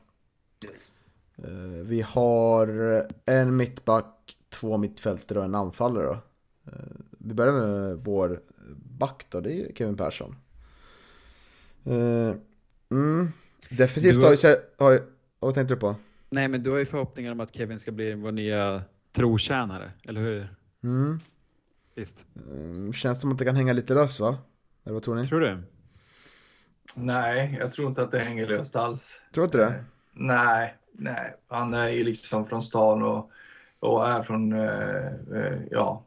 [0.65, 0.93] Yes.
[1.45, 2.69] Uh, vi har
[3.27, 6.13] en mittback, två mittfältare och en anfallare då.
[6.73, 8.41] Uh, vi börjar med vår
[8.99, 10.37] back då, det är Kevin Persson.
[11.87, 12.35] Uh,
[12.91, 13.33] mm.
[13.71, 14.31] Definitivt har...
[14.85, 15.01] har, har
[15.39, 15.97] Vad tänkte du på?
[16.31, 20.21] Nej, men du har ju förhoppningar om att Kevin ska bli vår nya trotjänare, eller
[20.21, 20.49] hur?
[20.85, 21.21] Mm.
[21.95, 22.27] Visst.
[22.51, 24.39] Mm, känns som att det kan hänga lite löst va?
[24.85, 25.25] Eller vad tror ni?
[25.25, 25.63] Tror du?
[26.95, 29.23] Nej, jag tror inte att det hänger löst alls.
[29.35, 29.85] Tror du inte det?
[30.13, 31.35] Nej, nej.
[31.49, 33.31] Han är ju liksom från stan och,
[33.79, 36.05] och är från, eh, eh ja,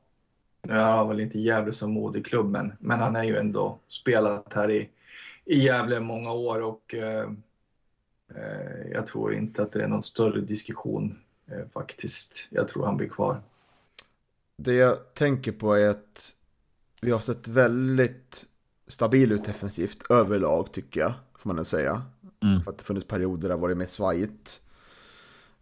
[0.62, 4.54] nu har han väl inte Gävle som moderklubb, men, men han är ju ändå spelat
[4.54, 4.90] här i,
[5.46, 7.32] i Gävle många år och eh,
[8.94, 12.48] jag tror inte att det är någon större diskussion eh, faktiskt.
[12.50, 13.42] Jag tror han blir kvar.
[14.58, 16.36] Det jag tänker på är att
[17.02, 18.46] vi har sett väldigt
[18.88, 22.02] stabil ut defensivt överlag tycker jag, får man nog säga.
[22.44, 22.62] Mm.
[22.62, 24.62] För att det funnits perioder där det varit mer svajigt.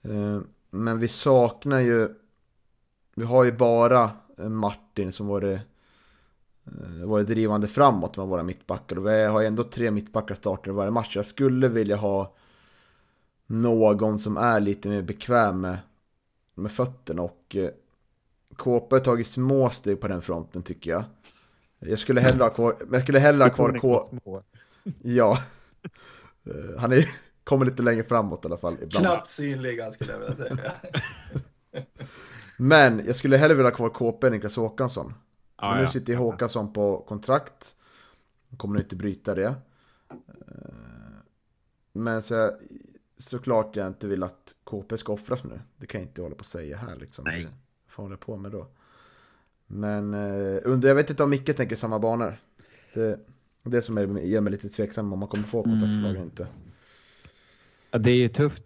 [0.02, 0.40] Eh,
[0.70, 2.10] men vi saknar ju,
[3.16, 5.62] vi har ju bara Martin som var det
[6.66, 8.98] eh, var drivande framåt med våra mittbackar.
[8.98, 11.16] Och vi har ändå tre mittbackar startar i varje match.
[11.16, 12.34] Jag skulle vilja ha
[13.48, 15.78] någon som är lite mer bekväm med,
[16.56, 17.22] med fötterna.
[17.22, 17.70] Och eh,
[18.56, 21.04] KP har tagit små steg på den fronten tycker jag.
[21.80, 24.00] Jag skulle hellre ha kvar, jag skulle hellre ha kvar K...
[25.02, 25.40] Ja.
[26.46, 27.10] Eh, han är,
[27.44, 28.74] kommer lite längre framåt i alla fall.
[28.74, 29.06] Ibland.
[29.06, 30.72] Knappt synliga skulle jag vilja säga.
[32.58, 35.14] Men jag skulle hellre vilja ha kvar KP än Niklas Håkansson.
[35.56, 35.92] Ah, Men nu ja.
[35.92, 37.76] sitter Håkansson på kontrakt.
[38.58, 39.56] Kommer inte bryta det.
[40.12, 40.78] Eh,
[41.94, 42.52] men så
[43.18, 45.62] såklart jag inte vill att KP ska offras nu.
[45.78, 47.26] Det kan jag inte hålla på att säga här liksom.
[47.26, 47.44] Nej.
[47.44, 47.52] Det
[47.88, 48.68] får hålla på med då.
[49.68, 52.38] Men eh, under, jag vet inte om Micke tänker samma banor.
[52.94, 53.20] Det,
[53.64, 56.24] det som är, gör mig lite tveksam om man kommer få kontraktförslag eller mm.
[56.24, 56.48] inte.
[57.92, 58.64] Ja, det är ju tufft.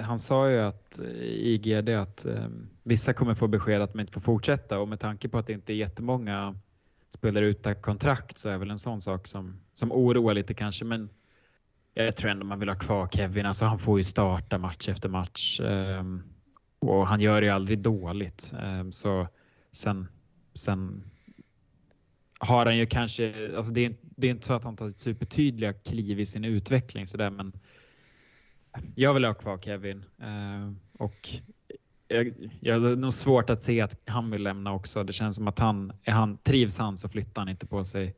[0.00, 4.12] Han sa ju att i GD att um, vissa kommer få besked att de inte
[4.12, 6.56] får fortsätta och med tanke på att det inte är jättemånga
[7.08, 10.84] spelare utan kontrakt så är väl en sån sak som, som oroar lite kanske.
[10.84, 11.08] Men
[11.94, 13.46] jag tror ändå man vill ha kvar Kevin.
[13.46, 15.60] Alltså han får ju starta match efter match.
[15.60, 16.22] Ehm,
[16.78, 18.52] och han gör det ju aldrig dåligt.
[18.62, 19.28] Ehm, så
[19.72, 20.08] sen,
[20.54, 21.04] sen
[22.38, 25.72] har han ju kanske, alltså det är, det är inte så att han tar supertydliga
[25.72, 27.52] kliv i sin utveckling sådär men
[28.94, 31.28] jag vill ha kvar Kevin ehm, och
[32.08, 35.04] jag, jag har nog svårt att se att han vill lämna också.
[35.04, 38.14] Det känns som att han, är han trivs han så flyttar han inte på sig.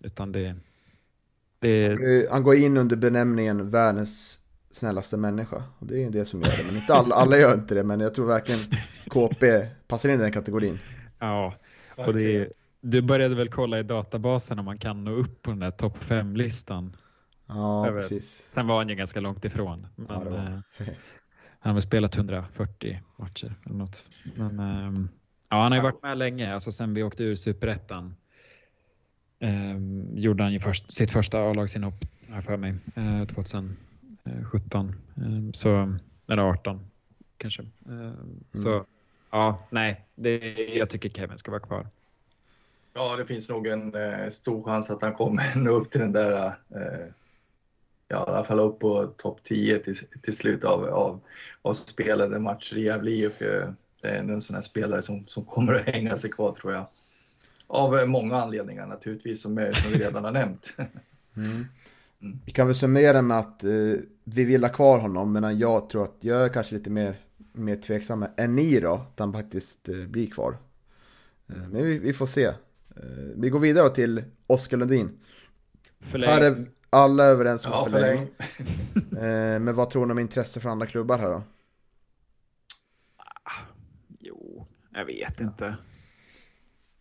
[0.00, 0.56] Utan det,
[1.60, 2.30] det...
[2.30, 4.38] Han går in under benämningen världens
[4.72, 5.62] snällaste människa.
[5.78, 7.84] Och det är en del som gör det, men inte alla, alla gör inte det.
[7.84, 8.60] Men jag tror verkligen
[9.10, 10.78] KP passar in i den kategorin.
[11.18, 11.54] Ja,
[11.96, 15.60] och det, du började väl kolla i databasen om man kan nå upp på den
[15.60, 16.96] där topp 5-listan?
[17.46, 18.44] Ja, precis.
[18.48, 19.86] Sen var han ju ganska långt ifrån.
[19.96, 20.92] Men, ja, eh,
[21.60, 24.04] han har spelat 140 matcher eller något.
[24.34, 25.06] Men, eh,
[25.50, 28.14] ja, han har ju varit med länge, alltså sen vi åkte ur superettan
[29.40, 29.76] eh,
[30.14, 33.76] gjorde han ju först, sitt första A-lagsinhopp här för mig eh, 2017.
[35.16, 35.96] Eh, så,
[36.28, 36.80] eller 18
[37.36, 37.62] kanske.
[37.62, 38.42] Eh, mm.
[38.52, 38.84] Så
[39.30, 41.86] ja, nej, det, jag tycker Kevin ska vara kvar.
[42.92, 46.12] Ja, det finns nog en eh, stor chans att han kommer nå upp till den
[46.12, 47.06] där, eh,
[48.08, 51.20] ja, i alla fall upp på topp 10 till, till slut av, av,
[51.62, 53.38] av spelade matcher i Gävle IF.
[53.38, 56.86] Det är en sån här spelare som, som kommer att hänga sig kvar tror jag.
[57.72, 60.76] Av många anledningar naturligtvis, som, som vi redan har nämnt.
[61.36, 61.66] Mm.
[62.22, 62.38] Mm.
[62.44, 63.70] Vi kan väl summera med att eh,
[64.24, 67.16] vi vill ha kvar honom, men jag tror att jag är kanske lite mer,
[67.52, 70.56] mer tveksam än ni då, att han faktiskt eh, blir kvar.
[71.48, 72.44] Eh, men vi, vi, får se.
[72.44, 72.54] Eh,
[73.36, 75.18] vi går vidare till Oskar Lundin.
[76.00, 76.30] Förläng.
[76.30, 78.26] Här är alla överens om ja, förläng.
[78.26, 78.28] förläng.
[79.10, 81.42] Eh, men vad tror ni om intresse från andra klubbar här då?
[83.44, 83.62] Ah,
[84.18, 85.76] jo, jag vet inte.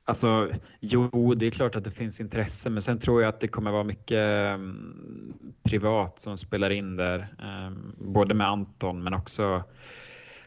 [0.10, 3.48] Alltså, jo, det är klart att det finns intresse, men sen tror jag att det
[3.48, 5.34] kommer vara mycket um,
[5.64, 7.36] privat som spelar in där.
[7.68, 9.64] Um, både med Anton, men också...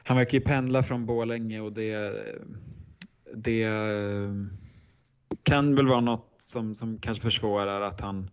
[0.05, 2.15] Han verkar ju pendla från Bålänge och det,
[3.35, 3.69] det
[5.43, 8.31] kan väl vara något som, som kanske försvårar att han,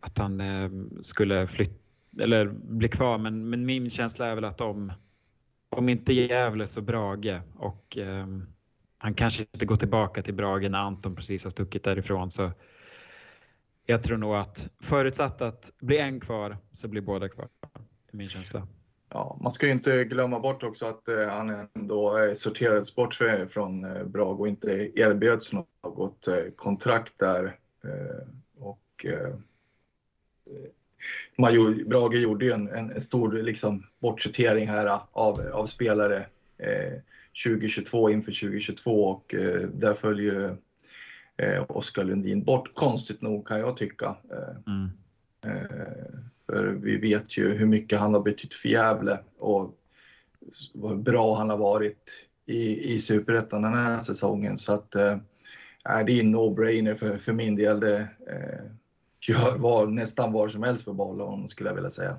[0.00, 3.18] att han um, skulle flytta eller bli kvar.
[3.18, 4.92] Men, men min känsla är väl att om,
[5.76, 8.46] om inte Gävle så Brage och um,
[9.02, 12.30] han kanske inte går tillbaka till Brage när Anton precis har stuckit därifrån.
[12.30, 12.50] Så
[13.86, 17.48] jag tror nog att förutsatt att blir en kvar så blir båda kvar.
[17.60, 18.66] Det är min känsla.
[19.08, 23.14] Ja, man ska ju inte glömma bort också att eh, han ändå sorterades bort
[23.48, 27.58] från eh, Brage och inte erbjöds något eh, kontrakt där.
[28.58, 29.06] Och
[31.38, 36.26] man, Brage gjorde ju en, en stor liksom, bortsortering här av, av spelare.
[37.32, 40.56] Eh, 2022 inför 2022 och eh, där följer
[41.36, 44.16] eh, Oskar Lundin bort, konstigt nog kan jag tycka.
[44.30, 44.90] Eh, mm.
[46.46, 49.74] För vi vet ju hur mycket han har betytt för Gävle och
[50.74, 54.58] hur bra han har varit i, i Superettan den här säsongen.
[54.58, 55.16] Så att eh,
[55.84, 57.80] det är en no-brainer för, för min del.
[57.80, 58.64] Det eh,
[59.28, 62.16] gör var, nästan var som helst för bollen skulle jag vilja säga.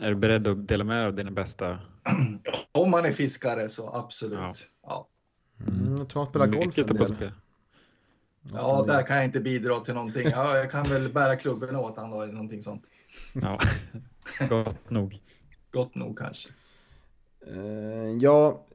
[0.00, 1.78] Är du beredd att dela med dig av dina bästa?
[2.72, 4.38] Om man är fiskare så absolut.
[4.38, 4.52] Ja.
[4.82, 5.08] ja.
[5.66, 7.32] Mm, jag tror han spelar golf en del.
[8.52, 10.28] Ja, där kan jag inte bidra till någonting.
[10.28, 12.90] Ja, jag kan väl bära klubben åt han då, eller någonting sånt.
[13.32, 13.58] Ja,
[14.48, 15.18] gott nog.
[15.70, 16.48] Gott nog kanske.
[17.46, 18.66] Uh, ja,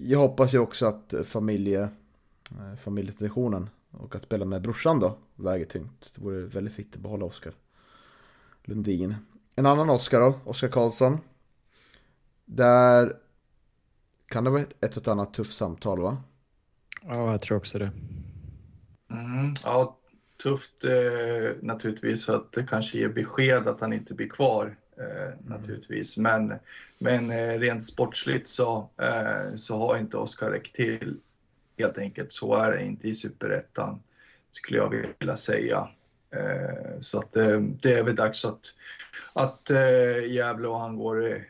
[0.00, 5.66] jag hoppas ju också att familje, uh, familjetraditionen och att spela med brorsan då väger
[5.66, 6.12] tungt.
[6.14, 7.52] Det vore väldigt viktigt att behålla Oskar
[8.64, 9.14] Lundin.
[9.56, 11.18] En annan Oscar då, Oscar Karlsson.
[12.44, 13.16] Där
[14.26, 16.22] kan det vara ett, ett och annat tufft samtal va?
[17.02, 17.90] Ja, jag tror också det.
[19.10, 19.98] Mm, ja,
[20.42, 24.76] tufft eh, naturligtvis för att det kanske ger besked att han inte blir kvar.
[24.98, 25.38] Eh, mm.
[25.46, 26.54] Naturligtvis, men,
[26.98, 31.16] men eh, rent sportsligt så, eh, så har inte Oskar räckt till.
[31.78, 34.02] Helt enkelt, så är det inte i superettan
[34.50, 35.88] skulle jag vilja säga.
[36.30, 38.60] Eh, så att eh, det är väl dags att
[39.34, 41.44] att eh, Gävle och han går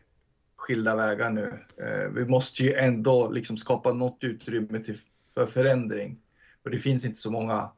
[0.56, 1.64] skilda vägar nu.
[1.76, 4.98] Eh, vi måste ju ändå liksom skapa något utrymme till,
[5.34, 6.18] för förändring.
[6.62, 7.70] För det finns inte så många,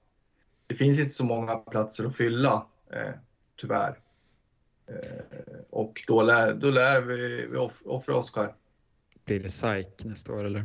[0.67, 3.15] det finns inte så många platser att fylla, eh,
[3.57, 3.99] tyvärr.
[4.87, 8.55] Eh, och då lär, då lär vi, vi off, offra Oskar.
[9.25, 10.65] Blir det SAIK nästa år eller?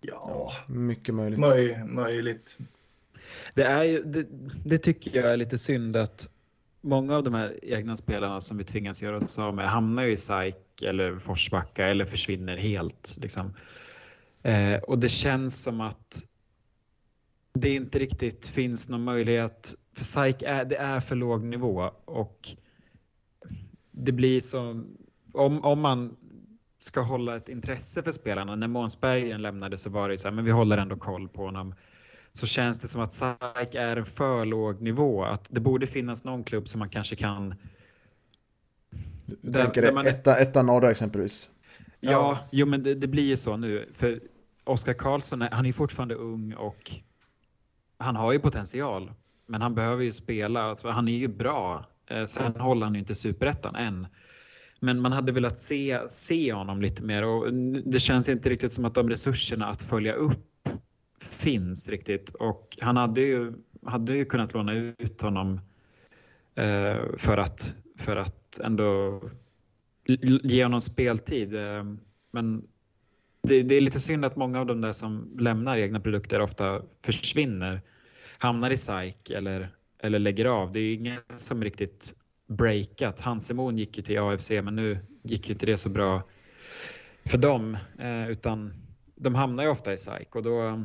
[0.00, 1.40] Ja, mycket möjligt.
[1.40, 2.58] Möj, möjligt.
[3.54, 4.26] Det, är ju, det,
[4.64, 6.28] det, tycker jag är lite synd att
[6.84, 10.12] många av de här egna spelarna som vi tvingas göra oss av med hamnar ju
[10.12, 13.16] i SAIK eller Forsbacka eller försvinner helt.
[13.20, 13.54] Liksom.
[14.42, 16.24] Eh, och det känns som att
[17.54, 19.74] det inte riktigt finns någon möjlighet.
[19.96, 22.48] För SAIK är, det är för låg nivå och
[23.90, 24.84] det blir så.
[25.32, 26.16] Om, om man
[26.78, 28.56] ska hålla ett intresse för spelarna.
[28.56, 31.44] När Måns Berggren lämnade så var det så här, men vi håller ändå koll på
[31.44, 31.74] honom.
[32.36, 35.24] Så känns det som att SAIK är en för låg nivå.
[35.24, 37.54] Att det borde finnas någon klubb som man kanske kan
[39.26, 40.06] du där, tänker där man...
[40.06, 41.50] etta, etta norra exempelvis?
[42.00, 42.38] Ja, ja.
[42.50, 43.88] Jo, men det, det blir ju så nu.
[43.92, 44.20] För
[44.64, 46.90] Oskar Karlsson, han är fortfarande ung och
[47.98, 49.12] han har ju potential.
[49.46, 50.62] Men han behöver ju spela.
[50.62, 51.86] Alltså, han är ju bra.
[52.10, 54.06] Eh, sen håller han ju inte superettan än.
[54.80, 57.54] Men man hade velat se, se honom lite mer och
[57.84, 60.53] det känns inte riktigt som att de resurserna att följa upp
[61.22, 62.30] finns riktigt.
[62.30, 63.52] Och han hade ju,
[63.86, 65.60] hade ju kunnat låna ut honom
[66.54, 69.20] eh, för, att, för att ändå
[70.42, 71.54] ge honom speltid.
[71.54, 71.84] Eh,
[72.30, 72.62] men
[73.42, 76.82] det, det, är lite synd att många av de där som lämnar egna produkter ofta
[77.02, 77.80] försvinner.
[78.38, 79.70] Hamnar i SAIK eller,
[80.02, 80.72] eller lägger av.
[80.72, 82.14] Det är ingen som riktigt
[82.46, 83.20] breakat.
[83.20, 86.22] Hansemon gick ju till AFC men nu gick ju inte det så bra
[87.24, 87.76] för dem.
[87.98, 88.72] Eh, utan
[89.14, 90.84] de hamnar ju ofta i SAIK och då,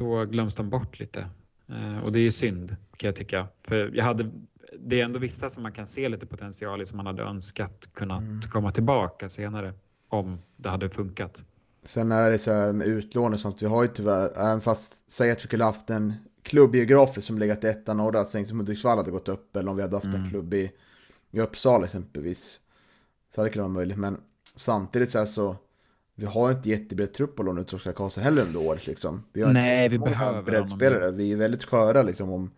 [0.00, 1.26] då glöms de bort lite.
[1.68, 3.48] Eh, och det är synd kan jag tycka.
[3.62, 4.30] För jag hade,
[4.78, 7.90] det är ändå vissa som man kan se lite potential i som man hade önskat
[7.94, 8.40] kunnat mm.
[8.40, 9.74] komma tillbaka senare
[10.08, 11.44] om det hade funkat.
[11.84, 15.12] Sen är det så här med utlån och sånt, vi har ju tyvärr, även fast
[15.12, 18.98] säg att vi skulle haft en klubb geografiskt som legat etta norra, tänk som Hudiksvall
[18.98, 20.22] hade gått upp, eller om vi hade haft mm.
[20.22, 20.72] en klubb i,
[21.30, 22.60] i Uppsala exempelvis.
[23.34, 24.20] Så hade det kunnat vara möjligt, men
[24.56, 25.56] samtidigt så här så,
[26.20, 29.24] vi har inte jättebred trupp på lån ut Oskar Karlsson heller under året liksom.
[29.32, 31.10] Vi har Nej, vi behöver breddspelare.
[31.10, 32.50] Vi är väldigt sköra liksom om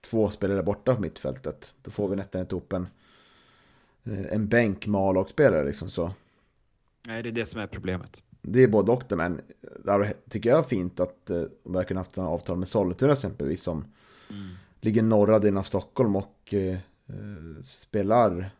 [0.00, 1.74] två spelare borta på mittfältet.
[1.82, 2.86] Då får vi nästan inte ihop en,
[4.04, 6.12] eh, en bänk med A-lagsspelare liksom så.
[7.08, 9.40] Nej, det är det som är problemet det är både och det, men
[9.84, 13.62] det tycker jag är fint att uh, de verkligen haft en avtal med Sollentuna exempelvis
[13.62, 13.84] som
[14.30, 14.48] mm.
[14.80, 16.78] ligger norra delen av Stockholm och uh,
[17.62, 18.50] spelar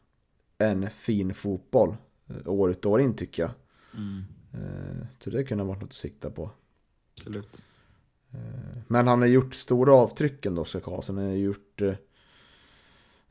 [0.59, 1.97] en fin fotboll
[2.31, 3.51] uh, år ut och år in tycker jag.
[3.97, 4.25] Mm.
[4.55, 6.51] Uh, så det kunde ha varit något att sikta på.
[7.13, 7.63] Absolut.
[8.89, 11.17] Men han har gjort stora avtryck ändå, Oskar Karlsson.
[11.17, 11.83] Han har gjort,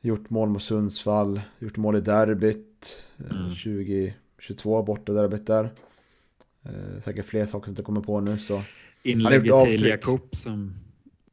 [0.02, 3.50] gjort mål mot Sundsvall, gjort mål i derbyt, mm.
[3.50, 5.74] 2022 borta derbyt där.
[6.64, 8.38] Eh, säkert fler saker som inte kommer på nu.
[8.38, 8.64] Så
[9.04, 10.74] Inlägget till Jakob som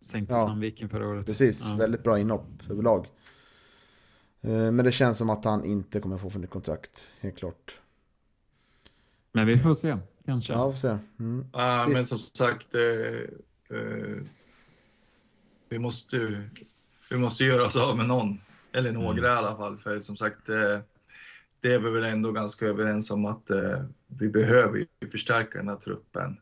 [0.01, 1.27] sänkte ja, Sandviken förra året.
[1.27, 1.77] Precis, ja.
[1.77, 3.07] väldigt bra inhopp överlag.
[4.41, 7.81] Eh, men det känns som att han inte kommer få förnytt kontrakt, helt klart.
[9.39, 10.53] Men vi får se, kanske.
[10.53, 10.99] Ja, vi får se.
[11.19, 11.47] Mm.
[11.53, 12.81] Ah, men som sagt, eh,
[13.79, 14.23] eh,
[15.69, 16.45] vi, måste,
[17.11, 18.41] vi måste göra oss av med någon.
[18.73, 19.25] Eller några mm.
[19.25, 19.79] i alla fall.
[19.79, 20.79] För som sagt, eh,
[21.61, 23.51] det är vi väl ändå ganska överens om att
[24.07, 26.41] vi behöver förstärka den här truppen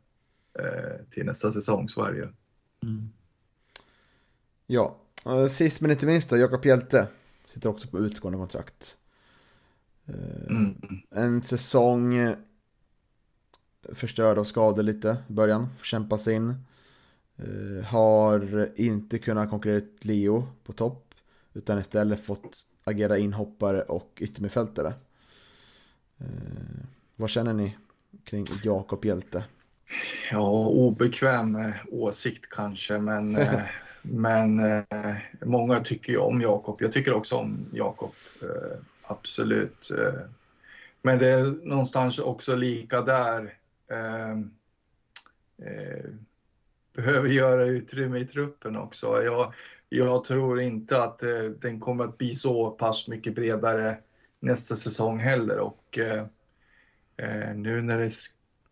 [1.10, 2.28] till nästa säsong, Sverige.
[2.82, 3.08] Mm.
[4.66, 4.96] Ja,
[5.50, 7.08] sist men inte minst då, Jakob Hjelte
[7.52, 8.96] sitter också på utgående kontrakt.
[10.48, 10.76] Mm.
[11.10, 12.36] En säsong
[13.94, 16.54] förstörd av skador lite i början, kämpa sig in.
[17.38, 21.14] Eh, har inte kunnat konkurrera ut Leo på topp,
[21.54, 24.94] utan istället fått agera inhoppare och yttermittfältare.
[26.18, 26.26] Eh,
[27.16, 27.76] vad känner ni
[28.24, 29.44] kring Jakob Hjälte?
[30.30, 33.38] Ja, obekväm eh, åsikt kanske, men,
[34.02, 34.62] men
[35.44, 36.82] många tycker ju om Jakob.
[36.82, 38.12] Jag tycker också om Jakob,
[39.02, 39.90] absolut.
[41.02, 43.54] Men det är någonstans också lika där.
[43.88, 44.50] Ehm,
[45.58, 46.10] eh,
[46.92, 49.22] behöver göra utrymme i truppen också.
[49.22, 49.52] Jag,
[49.88, 53.98] jag tror inte att eh, den kommer att bli så pass mycket bredare
[54.40, 55.58] nästa säsong heller.
[55.58, 56.24] Och eh,
[57.16, 58.10] eh nu när det,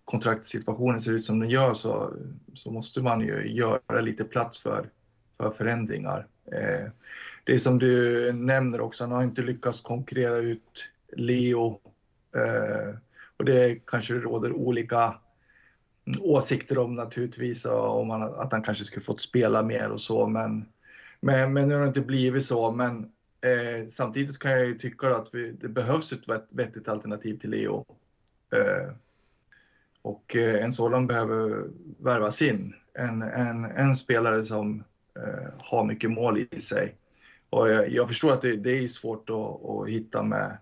[0.04, 2.14] kontraktssituationen ser ut som den gör så,
[2.54, 4.90] så måste man ju göra lite plats för,
[5.36, 6.26] för förändringar.
[6.52, 6.90] Eh,
[7.44, 11.80] det som du nämner också, han har inte lyckats konkurrera ut Leo.
[12.36, 12.94] Eh,
[13.36, 15.02] och det kanske råder olika
[16.06, 20.26] mm, åsikter om naturligtvis, om han, att han kanske skulle fått spela mer och så.
[20.26, 20.68] Men,
[21.20, 22.70] men, men nu har det inte blivit så.
[22.70, 23.10] Men
[23.44, 27.84] Eh, samtidigt kan jag ju tycka att vi, det behövs ett vettigt alternativ till Leo.
[28.52, 28.92] Eh,
[30.02, 31.64] och eh, en sådan behöver
[31.98, 32.74] värvas in.
[32.94, 34.84] En, en, en spelare som
[35.16, 36.96] eh, har mycket mål i sig.
[37.50, 40.58] Och jag, jag förstår att det, det, är svårt att, att hitta med,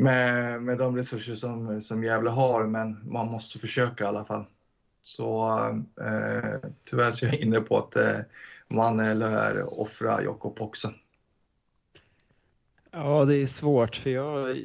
[0.00, 4.44] med, med de resurser som, som Gävle har, men man måste försöka i alla fall.
[5.00, 5.48] Så
[6.00, 8.18] eh, tyvärr så är jag inne på att eh,
[8.68, 10.92] man lär offra Jakob också.
[12.92, 14.56] Ja, det är svårt för jag,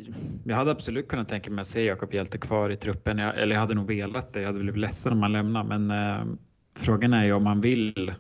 [0.44, 3.18] jag hade absolut kunnat tänka mig att se Jakob Hjelte kvar i truppen.
[3.18, 4.40] Jag, eller jag hade nog velat det.
[4.40, 5.64] Jag hade blivit ledsen om han lämnar.
[5.64, 6.36] Men eh,
[6.78, 8.14] frågan är ju om han vill.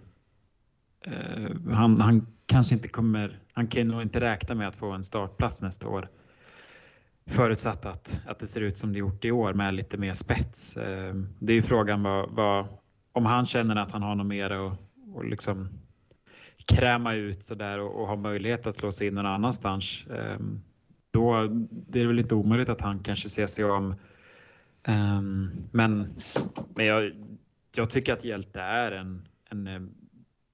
[1.05, 5.03] Eh, han, han kanske inte kommer, han kan nog inte räkna med att få en
[5.03, 6.09] startplats nästa år.
[7.29, 10.77] Förutsatt att, att det ser ut som det gjort i år med lite mer spets.
[10.77, 12.67] Ehm, det är ju frågan vad, vad,
[13.11, 14.79] om han känner att han har något mer att
[15.13, 15.69] och liksom
[16.65, 20.05] kräma ut sådär och, och ha möjlighet att slå sig in någon annanstans.
[20.07, 20.61] Ehm,
[21.11, 23.95] då det är det väl inte omöjligt att han kanske ser sig om.
[24.83, 26.09] Ehm, men
[26.75, 27.11] men jag,
[27.75, 29.81] jag tycker att Hjälte är en, en eh,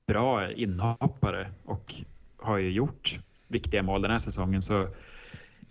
[0.07, 1.95] bra inhoppare och
[2.38, 4.61] har ju gjort viktiga mål den här säsongen.
[4.61, 4.88] Så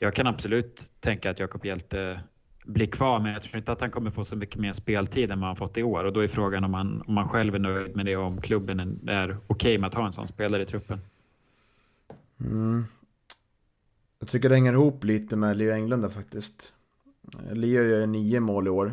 [0.03, 2.21] jag kan absolut tänka att Jakob Hjälte
[2.65, 5.41] blir kvar, men jag tror inte att han kommer få så mycket mer speltid än
[5.41, 6.05] vad han fått i år.
[6.05, 8.41] Och då är frågan om han, om han själv är nöjd med det och om
[8.41, 11.01] klubben är okej okay med att ha en sån spelare i truppen.
[12.41, 12.85] Mm.
[14.19, 16.73] Jag tycker det hänger ihop lite med Leo Englund faktiskt.
[17.53, 18.93] Leo gör nio mål i år.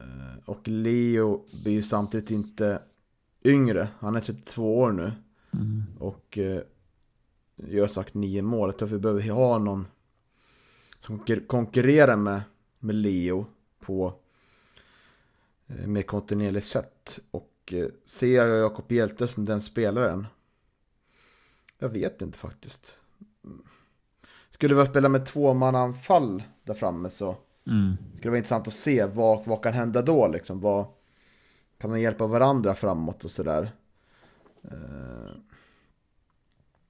[0.00, 2.78] Eh, och Leo blir ju samtidigt inte
[3.44, 3.88] yngre.
[3.98, 5.12] Han är 32 år nu.
[5.52, 5.82] Mm.
[5.98, 6.60] Och eh,
[7.56, 8.68] gör sagt nio mål.
[8.68, 9.86] Jag tror att vi behöver ha någon
[10.98, 12.42] som konkurrerar med,
[12.78, 13.46] med Leo
[13.80, 14.14] på
[15.66, 17.18] eh, mer kontinuerligt sätt.
[17.30, 17.74] Och
[18.04, 20.26] ser jag Jakob Hjelte som den spelaren?
[21.78, 23.00] Jag vet inte faktiskt.
[24.50, 27.36] Skulle vi spela med tvåmananfall där framme så
[27.66, 27.96] mm.
[27.96, 30.60] skulle det vara intressant att se vad, vad kan hända då liksom.
[30.60, 30.86] Vad,
[31.78, 33.72] kan man hjälpa varandra framåt och sådär.
[34.62, 35.30] Eh,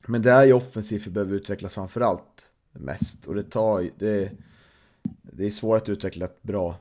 [0.06, 3.26] men det är ju offensivt vi behöver utvecklas framförallt mest.
[3.26, 4.32] Och det tar det,
[5.22, 6.76] det är svårt att utveckla ett bra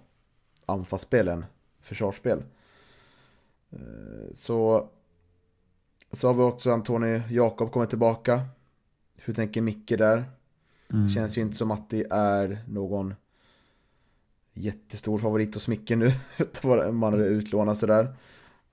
[0.66, 1.46] anfallsspel än
[1.82, 2.44] försvarsspel.
[3.72, 4.90] Eh, så,
[6.12, 8.42] så har vi också Antoni Jakob kommit tillbaka.
[9.16, 10.24] Hur tänker Micke där?
[10.94, 11.10] Mm.
[11.10, 13.16] Känns ju inte som att det är någon
[14.54, 16.12] jättestor favorit hos Micke nu.
[16.92, 18.16] man är utlånad sådär.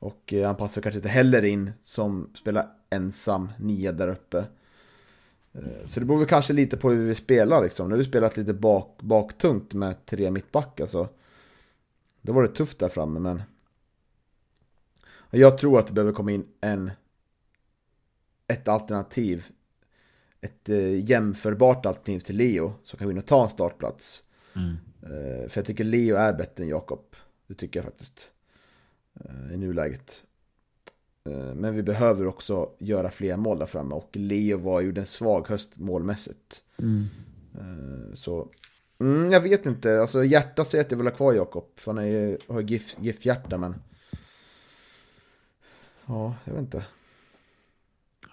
[0.00, 4.44] Och eh, han passar kanske inte heller in som spelar ensam nia där uppe.
[5.52, 7.88] Eh, så det beror väl kanske lite på hur vi spelar liksom.
[7.88, 11.08] Nu har vi spelat lite bak, baktungt med tre mittbackar så
[12.22, 13.42] då var det tufft där framme men
[15.30, 16.90] jag tror att det behöver komma in en
[18.46, 19.46] ett alternativ
[20.40, 24.22] ett eh, jämförbart alternativ till Leo som kan gå in och ta en startplats.
[24.56, 24.76] Mm.
[25.48, 27.16] För jag tycker Leo är bättre än Jakob.
[27.46, 28.30] Det tycker jag faktiskt.
[29.24, 30.22] Eh, I nuläget.
[31.24, 33.94] Eh, men vi behöver också göra fler mål där framme.
[33.94, 36.64] Och Leo var ju en svag höst målmässigt.
[36.78, 37.06] Mm.
[38.14, 38.48] Så
[39.00, 40.00] mm, jag vet inte.
[40.00, 41.64] Alltså hjärta säger att jag vill ha kvar Jakob.
[41.76, 43.74] För han är, har GIF-hjärta men...
[46.06, 46.84] Ja, jag vet inte.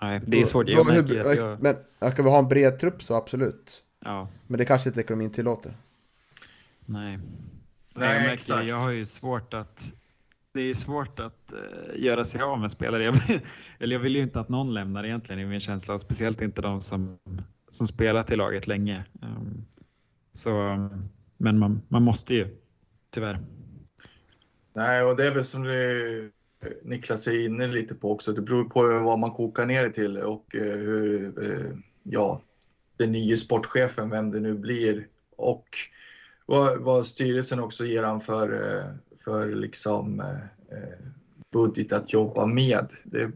[0.01, 0.69] Nej, det är svårt.
[0.69, 1.61] Jag hur, jag...
[1.61, 3.83] Men kan vi ha en bred trupp så absolut.
[4.05, 4.27] Ja.
[4.47, 5.77] Men det kanske inte ekonomin tillåter.
[6.85, 7.19] Nej.
[7.93, 9.93] Nej, jag, märker, jag har ju svårt att
[10.57, 13.03] det är svårt att uh, göra sig av med spelare.
[13.03, 13.39] Jag vill,
[13.79, 16.61] eller jag vill ju inte att någon lämnar egentligen i min känsla, och speciellt inte
[16.61, 17.17] de som,
[17.69, 19.05] som spelat i laget länge.
[19.21, 19.65] Um,
[20.33, 20.51] så,
[21.37, 22.57] men man, man måste ju,
[23.09, 23.39] tyvärr.
[24.73, 26.31] Nej, och det är väl som du,
[26.83, 28.33] Niklas är inne lite på också.
[28.33, 32.41] Det beror på vad man kokar ner det till och uh, hur, uh, ja,
[32.97, 35.67] den nya sportchefen, vem det nu blir och
[36.45, 38.49] vad, vad styrelsen också ger han för,
[39.27, 41.07] för liksom, eh,
[41.51, 42.91] budget att jobba med.
[43.03, 43.31] Det,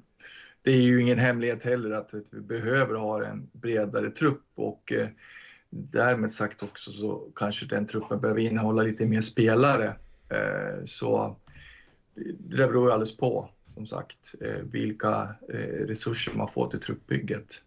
[0.61, 5.07] det är ju ingen hemlighet heller att, vi behöver ha en bredare trupp och eh,
[5.69, 9.95] därmed sagt också så kanske den truppen behöver innehålla lite mer spelare.
[10.85, 11.35] Så
[12.15, 15.35] det där beror ju alldeles på, som sagt, vilka
[15.87, 17.61] resurser man får till truppbygget.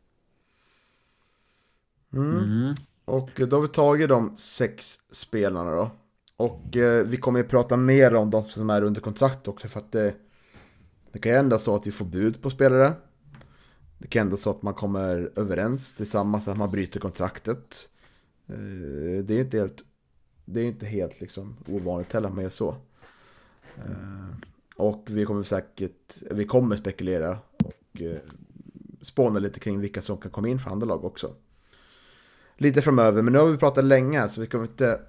[2.12, 2.39] Mm.
[2.39, 2.75] Mm.
[3.05, 5.91] Och då har vi tagit de sex spelarna då.
[6.37, 9.80] Och eh, vi kommer ju prata mer om de som är under kontrakt också för
[9.80, 10.14] att det,
[11.12, 12.93] det kan ju ändå så att vi får bud på spelare.
[13.99, 17.89] Det kan ändå så att man kommer överens tillsammans, att man bryter kontraktet.
[18.47, 19.85] Eh, det är inte helt,
[20.45, 22.76] det är inte helt liksom ovanligt heller att man gör så.
[23.76, 24.35] Eh,
[24.76, 28.18] och vi kommer säkert, vi kommer spekulera och eh,
[29.03, 31.35] spåna lite kring vilka som kan komma in för andra lag också
[32.57, 33.22] lite framöver.
[33.22, 35.01] Men nu har vi pratat länge så vi kommer inte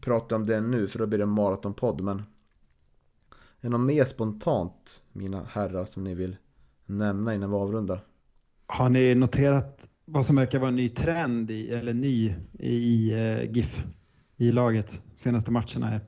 [0.00, 2.00] prata om det nu för då blir det en maratonpodd.
[2.00, 2.24] Men är
[3.60, 6.36] det något mer spontant, mina herrar, som ni vill
[6.86, 8.04] nämna innan vi avrundar?
[8.66, 13.50] Har ni noterat vad som verkar vara en ny trend i, eller ny i uh,
[13.52, 13.84] GIF
[14.36, 16.00] i laget senaste matcherna här?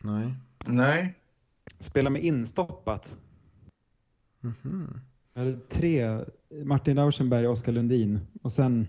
[0.00, 0.34] Nej.
[0.66, 1.18] Nej.
[1.78, 3.18] Spela med instoppat.
[4.42, 5.58] Mm -hmm.
[5.68, 6.24] Tre,
[6.64, 8.86] Martin Rauschenberg och Oskar Lundin och sen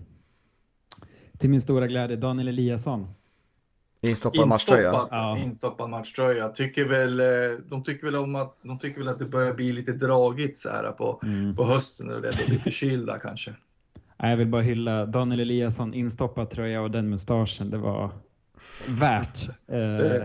[1.38, 3.06] till min stora glädje Daniel Eliasson.
[4.02, 4.88] Instoppad matchtröja.
[4.90, 5.38] Instoppad, Ja.
[5.38, 6.48] instoppad matchtröja.
[6.48, 7.26] Tycker väl, eh,
[7.68, 10.68] de, tycker väl om att, de tycker väl att det börjar bli lite dragigt så
[10.68, 11.56] här på, Mm.
[11.56, 13.54] på hösten och det är blir förkylda kanske.
[14.18, 17.70] Jag vill bara hylla Daniel Eliasson, instoppad tröja och den mustaschen.
[17.70, 18.10] Det var
[18.88, 19.48] värt.
[19.68, 20.22] Eh, Eh,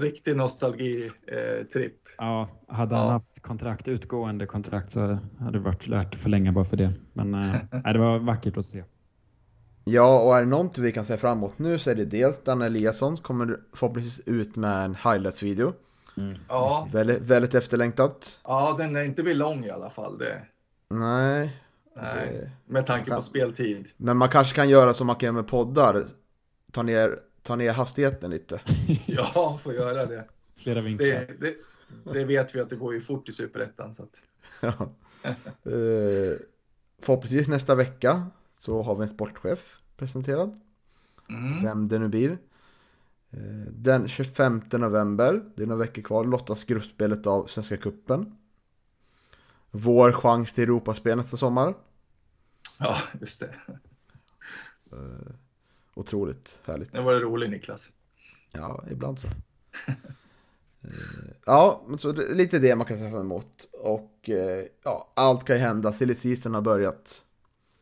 [0.00, 1.96] Riktig nostalgitripp.
[2.18, 3.10] ja, hade han Ja.
[3.12, 5.00] haft kontrakt, utgående kontrakt så
[5.38, 6.92] hade det varit värt att förlänga bara för det.
[7.12, 7.40] Men eh,
[7.84, 8.84] nej, det var vackert att se.
[9.88, 12.36] Ja, och är det någonting vi kan se fram emot nu så är det dels
[12.44, 15.72] Dan Eliasson kommer förhoppningsvis ut med en highlights-video.
[16.48, 18.38] Ja, Väldigt, väldigt efterlängtat.
[18.44, 20.18] ja, den är inte blir lång i alla fall.
[20.18, 20.42] Det,
[20.90, 21.62] Nej.
[21.96, 23.16] nej, Det- med tanke Ja.
[23.16, 23.88] på speltid.
[23.96, 26.04] Men man kanske kan göra som man kan göra med poddar.
[26.72, 28.60] Ta ner, ta ner hastigheten lite.
[29.06, 30.24] Ja, får göra det.
[30.56, 31.06] Flera vinklar.
[31.06, 31.54] Det, det,
[32.12, 33.94] det vet vi att det går ju fort i Superettan.
[33.94, 34.22] Så att,
[34.60, 34.88] Ja.
[35.72, 36.38] Eh,
[37.02, 38.26] förhoppningsvis nästa vecka
[38.58, 40.60] så har vi en sportchef presenterad.
[41.28, 41.64] mm.
[41.64, 42.38] Vem det nu blir.
[43.30, 48.36] Eh, Den 25 november, det är några veckor kvar, lottas gruppspelet av Svenska Cupen.
[49.70, 51.74] Vår chans till Europaspel nästa sommar.
[52.80, 53.54] Ja, just det.
[55.94, 56.92] Otroligt härligt.
[56.92, 57.92] Det var det roligt Niklas.
[58.52, 59.28] Ja, ibland så.
[60.82, 63.68] Eh, ja, men så det lite det man kan se fram emot.
[63.72, 65.92] Och eh, ja, allt kan ju hända.
[65.92, 67.24] Silly har börjat.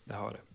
[0.05, 0.46] Det har det.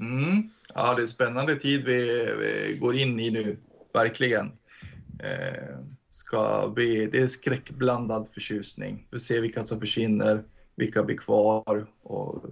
[0.00, 0.50] Mm.
[0.74, 1.98] Ja, det är spännande tid vi,
[2.38, 3.56] vi går in i nu,
[3.94, 4.52] verkligen.
[5.18, 5.78] Eh,
[6.10, 9.06] ska bli, det är skräckblandad förtjusning.
[9.10, 12.44] Vi ser vilka som försvinner, vilka blir kvar och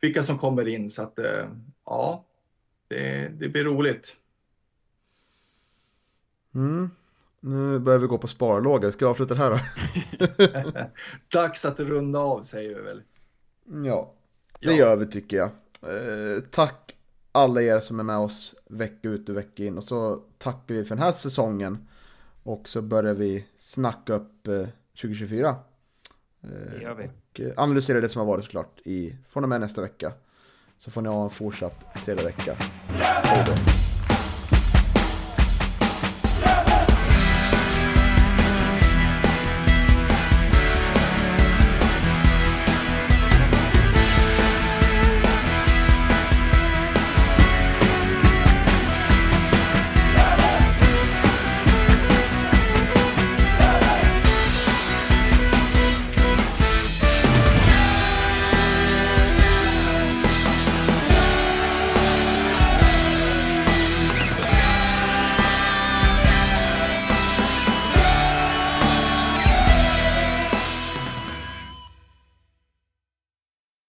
[0.00, 0.90] vilka som kommer in.
[0.90, 1.48] Så att eh,
[1.86, 2.24] ja,
[2.88, 4.16] det, det blir roligt.
[6.54, 6.90] Mm.
[7.40, 8.92] Nu börjar vi gå på sparlåga.
[8.92, 9.58] Ska jag avsluta det här då?
[11.40, 13.02] Dags att runda av säger vi väl.
[13.86, 14.14] Ja,
[14.60, 14.72] det Ja.
[14.72, 15.50] gör vi tycker jag.
[15.88, 16.94] Eh, tack
[17.32, 19.78] alla er som är med oss vecka ut och vecka in.
[19.78, 21.88] Och så tackar vi för den här säsongen.
[22.42, 24.66] Och så börjar vi snacka upp eh,
[25.00, 25.48] 2024.
[25.48, 25.56] Eh,
[26.50, 27.04] Det gör vi.
[27.06, 30.12] och eh, analysera det som har varit såklart i, från och med nästa vecka.
[30.78, 32.54] Så får ni ha en fortsatt trevlig vecka.
[32.58, 33.52] Hej då.